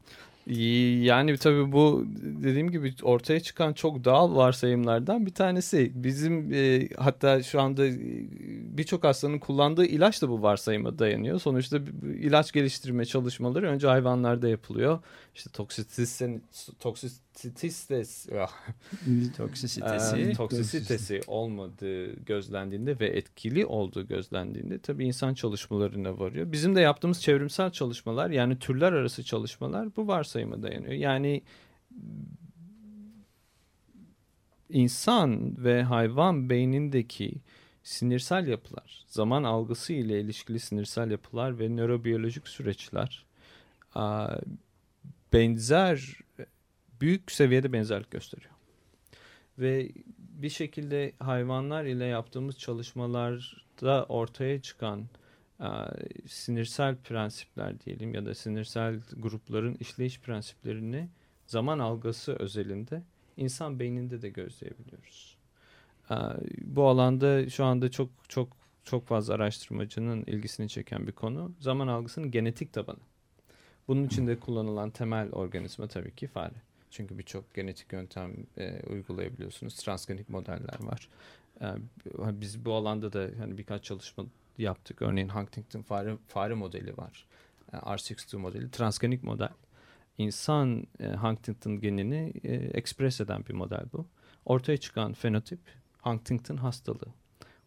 Yani 0.50 1.38
tabii 1.38 1.72
bu 1.72 2.06
dediğim 2.18 2.72
gibi 2.72 2.94
ortaya 3.04 3.40
çıkan 3.40 3.74
çok 3.74 4.04
doğal 4.04 4.36
varsayımlardan 4.36 5.26
bir 5.26 5.34
tanesi. 5.34 5.92
Bizim 5.96 6.54
e, 6.54 6.88
hatta 6.98 7.44
şu 7.44 7.62
anda 7.62 7.88
e, 7.88 7.96
birçok 8.78 9.04
hastanın 9.04 9.40
kullandığı 9.40 9.86
ilaç 9.86 10.22
da 10.22 10.30
bu 10.30 10.42
varsayıma 10.42 11.00
dayanıyor. 11.00 11.40
Sonuçta 11.40 11.78
ilaç 12.22 12.52
geliştirme 12.52 13.06
çalışmaları 13.06 13.68
önce 13.68 13.88
hayvanlarda 13.88 14.48
yapılıyor. 14.48 15.00
İşte 15.38 15.50
toksisitesi, 15.50 16.42
toksisitesi, 16.80 18.30
toksisitesi, 19.38 20.34
toksisitesi 20.34 21.22
olmadığı 21.28 22.14
gözlendiğinde 22.26 23.00
ve 23.00 23.08
etkili 23.08 23.66
olduğu 23.66 24.08
gözlendiğinde 24.08 24.80
tabii 24.80 25.06
insan 25.06 25.34
çalışmalarına 25.34 26.20
varıyor. 26.20 26.52
Bizim 26.52 26.76
de 26.76 26.82
yaptığımız 26.82 27.22
çevrimsel 27.22 27.72
çalışmalar 27.72 28.30
yani 28.30 28.60
türler 28.60 28.94
arası 28.94 29.24
çalışmalar 29.24 29.96
bu 29.96 30.08
varsayıma 30.08 30.64
dayanıyor. 30.64 30.94
Yani 30.94 31.42
insan 34.70 35.64
ve 35.64 35.84
hayvan 35.84 36.50
beynindeki 36.50 37.34
sinirsel 37.84 38.48
yapılar, 38.48 39.06
zaman 39.08 39.44
algısı 39.44 39.94
ile 39.94 40.22
ilişkili 40.22 40.60
sinirsel 40.60 41.12
yapılar 41.12 41.60
ve 41.60 41.76
nörobiyolojik 41.76 42.48
süreçler 42.48 43.26
benzer 45.34 46.20
büyük 47.02 47.32
seviyede 47.32 47.74
benzerlik 47.74 48.12
gösteriyor. 48.12 48.54
Ve 49.60 49.92
bir 50.18 50.50
şekilde 50.50 51.14
hayvanlar 51.20 51.86
ile 51.86 52.06
yaptığımız 52.06 52.58
çalışmalarda 52.58 54.06
ortaya 54.10 54.62
çıkan 54.62 55.06
e, 55.60 55.68
sinirsel 56.28 56.96
prensipler 56.96 57.80
diyelim 57.80 58.14
ya 58.14 58.26
da 58.26 58.36
sinirsel 58.36 59.00
grupların 59.18 59.76
işleyiş 59.76 60.20
prensiplerini 60.20 61.10
zaman 61.48 61.80
algısı 61.80 62.34
özelinde 62.34 63.04
insan 63.38 63.80
beyninde 63.80 64.22
de 64.22 64.30
gözleyebiliyoruz. 64.30 65.38
E, 66.10 66.16
bu 66.62 66.88
alanda 66.88 67.50
şu 67.50 67.66
anda 67.66 67.92
çok 67.92 68.10
çok 68.28 68.58
çok 68.84 69.08
fazla 69.08 69.34
araştırmacının 69.34 70.24
ilgisini 70.28 70.70
çeken 70.70 71.08
bir 71.08 71.12
konu 71.12 71.52
zaman 71.60 71.88
algısının 71.88 72.32
genetik 72.32 72.74
tabanı. 72.74 73.00
Bunun 73.88 74.04
için 74.04 74.28
de 74.28 74.40
kullanılan 74.40 74.90
temel 74.90 75.32
organizma 75.32 75.88
tabii 75.88 76.16
ki 76.16 76.28
fare. 76.28 76.54
Çünkü 76.92 77.18
birçok 77.18 77.54
genetik 77.54 77.94
yöntem 77.94 78.34
e, 78.58 78.80
uygulayabiliyorsunuz. 78.90 79.76
Transgenik 79.76 80.30
modeller 80.30 80.80
var. 80.84 81.10
E, 81.62 81.66
biz 82.42 82.66
bu 82.66 82.74
alanda 82.74 83.14
da 83.14 83.30
hani 83.40 83.58
birkaç 83.58 83.84
çalışma 83.84 84.26
yaptık. 84.58 85.02
Örneğin 85.02 85.30
Huntington 85.30 85.82
fare, 85.82 86.18
fare 86.28 86.54
modeli 86.54 86.98
var. 86.98 87.26
E, 87.74 87.78
R62 87.78 88.38
modeli. 88.38 88.72
Transgenik 88.72 89.24
model. 89.24 89.50
İnsan 90.18 90.88
e, 91.00 91.08
Huntington 91.14 91.82
genini 91.82 92.34
e, 92.44 92.54
ekspres 92.54 93.22
eden 93.22 93.46
bir 93.46 93.54
model 93.54 93.86
bu. 93.94 94.06
Ortaya 94.46 94.78
çıkan 94.78 95.14
fenotip 95.14 95.60
Huntington 96.02 96.58
hastalığı. 96.58 97.14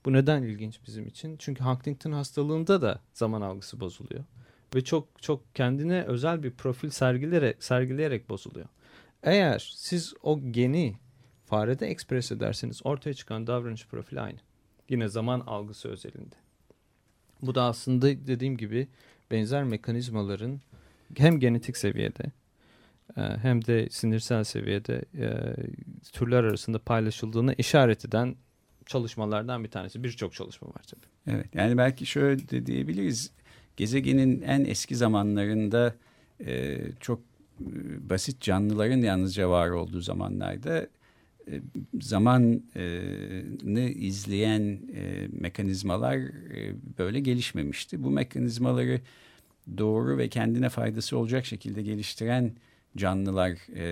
Bu 0.04 0.12
neden 0.12 0.42
ilginç 0.42 0.80
bizim 0.86 1.06
için? 1.06 1.36
Çünkü 1.36 1.64
Huntington 1.64 2.12
hastalığında 2.12 2.82
da 2.82 3.00
zaman 3.12 3.40
algısı 3.40 3.80
bozuluyor 3.80 4.24
ve 4.74 4.84
çok 4.84 5.22
çok 5.22 5.54
kendine 5.54 6.02
özel 6.02 6.42
bir 6.42 6.50
profil 6.50 6.90
sergileyerek 6.90 7.64
sergileyerek 7.64 8.28
bozuluyor. 8.28 8.66
Eğer 9.22 9.72
siz 9.76 10.14
o 10.22 10.40
geni 10.50 10.94
farede 11.46 11.86
ekspres 11.86 12.32
ederseniz 12.32 12.80
ortaya 12.84 13.14
çıkan 13.14 13.46
davranış 13.46 13.86
profili 13.86 14.20
aynı. 14.20 14.38
Yine 14.88 15.08
zaman 15.08 15.40
algısı 15.40 15.88
özelinde. 15.88 16.34
Bu 17.42 17.54
da 17.54 17.62
aslında 17.62 18.06
dediğim 18.06 18.56
gibi 18.56 18.88
benzer 19.30 19.64
mekanizmaların 19.64 20.60
hem 21.16 21.40
genetik 21.40 21.76
seviyede 21.76 22.24
e, 23.16 23.20
hem 23.20 23.64
de 23.64 23.88
sinirsel 23.90 24.44
seviyede 24.44 25.04
e, 25.18 25.56
türler 26.12 26.44
arasında 26.44 26.78
paylaşıldığını 26.78 27.54
işaret 27.58 28.04
eden 28.04 28.36
çalışmalardan 28.86 29.64
bir 29.64 29.70
tanesi. 29.70 30.04
Birçok 30.04 30.32
çalışma 30.32 30.68
var 30.68 30.82
tabii. 30.86 31.36
Evet 31.36 31.54
yani 31.54 31.78
belki 31.78 32.06
şöyle 32.06 32.48
de 32.48 32.66
diyebiliriz 32.66 33.30
gezegenin 33.80 34.42
en 34.42 34.64
eski 34.64 34.96
zamanlarında 34.96 35.94
e, 36.46 36.78
çok 37.00 37.20
e, 37.60 38.10
basit 38.10 38.40
canlıların 38.40 38.98
yalnızca 38.98 39.50
var 39.50 39.70
olduğu 39.70 40.00
zamanlarda 40.00 40.86
e, 41.48 41.52
zamanı 42.00 42.60
izleyen 43.80 44.80
e, 44.94 45.28
mekanizmalar 45.32 46.16
e, 46.16 46.74
böyle 46.98 47.20
gelişmemişti. 47.20 48.02
Bu 48.02 48.10
mekanizmaları 48.10 49.00
doğru 49.78 50.18
ve 50.18 50.28
kendine 50.28 50.68
faydası 50.68 51.18
olacak 51.18 51.46
şekilde 51.46 51.82
geliştiren 51.82 52.52
canlılar 52.96 53.50
e, 53.76 53.84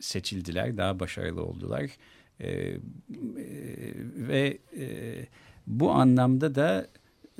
seçildiler, 0.00 0.76
daha 0.76 1.00
başarılı 1.00 1.44
oldular. 1.44 1.90
E, 2.40 2.48
e, 2.48 2.78
ve 4.16 4.58
e, 4.78 4.86
bu 5.66 5.90
anlamda 5.90 6.54
da 6.54 6.86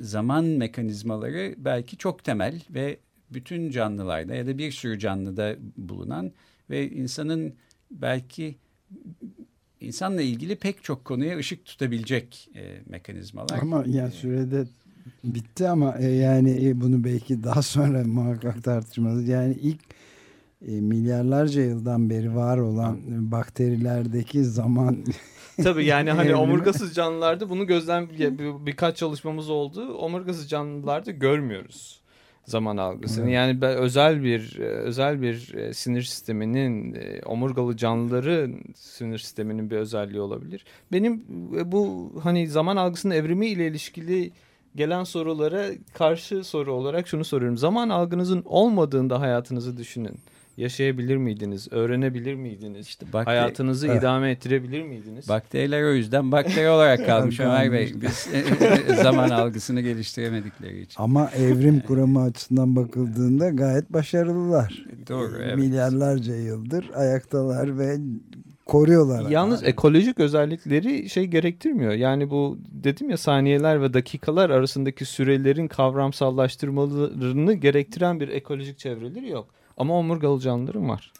zaman 0.01 0.45
mekanizmaları 0.45 1.55
belki 1.57 1.97
çok 1.97 2.23
temel 2.23 2.61
ve 2.69 2.97
bütün 3.33 3.71
canlılarda 3.71 4.35
ya 4.35 4.47
da 4.47 4.57
bir 4.57 4.71
sürü 4.71 4.99
canlıda 4.99 5.55
bulunan 5.77 6.31
ve 6.69 6.89
insanın 6.89 7.53
belki 7.91 8.55
insanla 9.79 10.21
ilgili 10.21 10.55
pek 10.55 10.83
çok 10.83 11.05
konuya 11.05 11.37
ışık 11.37 11.65
tutabilecek 11.65 12.49
e, 12.55 12.81
mekanizmalar. 12.85 13.59
Ama 13.61 13.83
yani 13.87 14.11
sürede 14.11 14.65
bitti 15.23 15.67
ama 15.67 15.95
e, 15.99 16.05
yani 16.05 16.67
e, 16.67 16.81
bunu 16.81 17.03
belki 17.03 17.43
daha 17.43 17.61
sonra 17.61 18.03
muhakkak 18.03 18.63
tartışmalıyız. 18.63 19.29
Yani 19.29 19.53
ilk 19.53 19.79
e, 20.67 20.71
milyarlarca 20.71 21.61
yıldan 21.61 22.09
beri 22.09 22.35
var 22.35 22.57
olan 22.57 22.97
bakterilerdeki 23.31 24.43
zaman 24.43 24.97
Tabii 25.63 25.85
yani 25.85 26.11
hani 26.11 26.35
omurgasız 26.35 26.93
canlılarda 26.95 27.49
bunu 27.49 27.67
gözlem 27.67 28.09
bir- 28.09 28.65
birkaç 28.65 28.97
çalışmamız 28.97 29.49
oldu. 29.49 29.93
Omurgasız 29.93 30.49
canlılarda 30.49 31.11
görmüyoruz 31.11 32.01
zaman 32.45 32.77
algısını. 32.77 33.23
Evet. 33.25 33.33
Yani 33.35 33.61
ben 33.61 33.77
özel 33.77 34.23
bir 34.23 34.59
e, 34.59 34.63
özel 34.63 35.21
bir 35.21 35.53
e, 35.53 35.73
sinir 35.73 36.01
sisteminin 36.01 36.93
e, 36.93 37.21
omurgalı 37.25 37.77
canlıların 37.77 38.55
sinir 38.75 39.17
sisteminin 39.17 39.69
bir 39.71 39.77
özelliği 39.77 40.21
olabilir. 40.21 40.65
Benim 40.91 41.23
bu 41.71 42.11
hani 42.23 42.47
zaman 42.47 42.75
algısının 42.75 43.13
evrimi 43.13 43.47
ile 43.47 43.67
ilişkili 43.67 44.31
gelen 44.75 45.03
sorulara 45.03 45.65
karşı 45.93 46.43
soru 46.43 46.73
olarak 46.73 47.07
şunu 47.07 47.25
soruyorum. 47.25 47.57
Zaman 47.57 47.89
algınızın 47.89 48.43
olmadığında 48.45 49.19
hayatınızı 49.21 49.77
düşünün. 49.77 50.15
Yaşayabilir 50.57 51.17
miydiniz? 51.17 51.67
Öğrenebilir 51.71 52.33
miydiniz? 52.35 52.87
İşte 52.87 53.05
bakteri- 53.13 53.25
Hayatınızı 53.25 53.87
Evet. 53.87 53.99
idame 53.99 54.31
ettirebilir 54.31 54.81
miydiniz? 54.83 55.29
Bakteriler 55.29 55.83
o 55.83 55.93
yüzden 55.93 56.31
bakteri 56.31 56.69
olarak 56.69 57.05
kalmış 57.05 57.39
Ömer 57.39 57.71
Bey. 57.71 57.93
Biz 58.01 58.29
zaman 59.01 59.29
algısını 59.29 59.81
geliştiremedikleri 59.81 60.81
için. 60.81 61.01
ama 61.03 61.29
evrim 61.37 61.79
kuramı 61.79 62.21
açısından 62.23 62.75
bakıldığında 62.75 63.49
gayet 63.49 63.93
başarılılar. 63.93 64.85
Doğru, 65.09 65.37
evet. 65.43 65.55
Milyarlarca 65.57 66.35
yıldır 66.35 66.89
ayaktalar 66.95 67.77
ve 67.79 67.97
koruyorlar. 68.65 69.29
Yalnız 69.29 69.63
ekolojik 69.63 70.19
özellikleri 70.19 71.09
şey 71.09 71.25
gerektirmiyor. 71.25 71.91
Yani 71.93 72.29
bu 72.29 72.57
dedim 72.71 73.09
ya 73.09 73.17
saniyeler 73.17 73.81
ve 73.81 73.93
dakikalar 73.93 74.49
arasındaki 74.49 75.05
sürelerin 75.05 75.67
kavramsallaştırmalarını 75.67 77.53
gerektiren 77.53 78.19
bir 78.19 78.27
ekolojik 78.29 78.79
çevreleri 78.79 79.29
yok. 79.29 79.47
Ama 79.77 79.99
omurgalı 79.99 80.39
canlıların 80.41 80.89
var. 80.89 81.11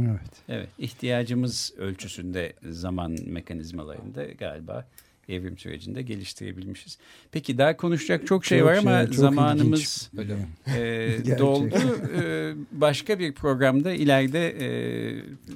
Evet. 0.00 0.20
Evet, 0.48 0.68
ihtiyacımız 0.78 1.72
ölçüsünde 1.78 2.52
zaman 2.70 3.16
mekanizmalarında 3.26 4.24
galiba 4.24 4.86
evrim 5.28 5.58
sürecinde 5.58 6.02
geliştirebilmişiz. 6.02 6.98
Peki 7.32 7.58
daha 7.58 7.76
konuşacak 7.76 8.26
çok 8.26 8.44
şey 8.44 8.58
Çok 8.58 8.68
var 8.68 8.76
ama 8.76 8.98
şey, 8.98 9.06
çok 9.06 9.14
zamanımız 9.14 10.10
ilginç. 10.14 10.28
e, 10.76 11.38
doldu. 11.38 11.74
E, 12.22 12.52
başka 12.72 13.18
bir 13.18 13.32
programda 13.32 13.92
ileride 13.92 14.48
e, 14.48 14.68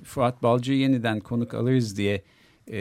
Fuat 0.05 0.43
Balcı'yı 0.43 0.79
yeniden 0.79 1.21
konuk 1.21 1.55
alırız 1.55 1.97
diye 1.97 2.23
e, 2.71 2.79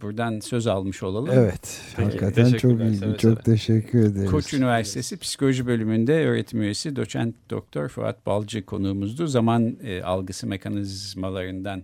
buradan 0.00 0.40
söz 0.40 0.66
almış 0.66 1.02
olalım. 1.02 1.30
Evet. 1.32 1.80
Peki, 1.96 2.04
hakikaten 2.04 2.52
çok 2.52 2.78
seve 2.80 3.16
Çok 3.16 3.20
seve. 3.20 3.34
teşekkür 3.42 3.98
ederiz. 4.06 4.30
Koç 4.30 4.54
Üniversitesi 4.54 5.16
Psikoloji 5.16 5.66
Bölümünde 5.66 6.26
öğretim 6.26 6.62
üyesi 6.62 6.96
doçent 6.96 7.34
doktor 7.50 7.88
Fuat 7.88 8.26
Balcı 8.26 8.66
konuğumuzdu. 8.66 9.26
Zaman 9.26 9.76
e, 9.82 10.02
algısı 10.02 10.46
mekanizmalarından 10.46 11.82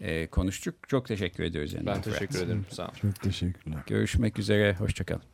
e, 0.00 0.26
konuştuk. 0.26 0.74
Çok 0.88 1.08
teşekkür 1.08 1.44
ediyoruz. 1.44 1.74
Ben 1.86 2.02
teşekkür 2.02 2.42
ederim. 2.42 2.66
Sağ 2.70 2.84
olun. 2.84 2.92
Çok 3.02 3.20
teşekkürler. 3.20 3.78
Görüşmek 3.86 4.38
üzere. 4.38 4.74
Hoşçakalın. 4.74 5.33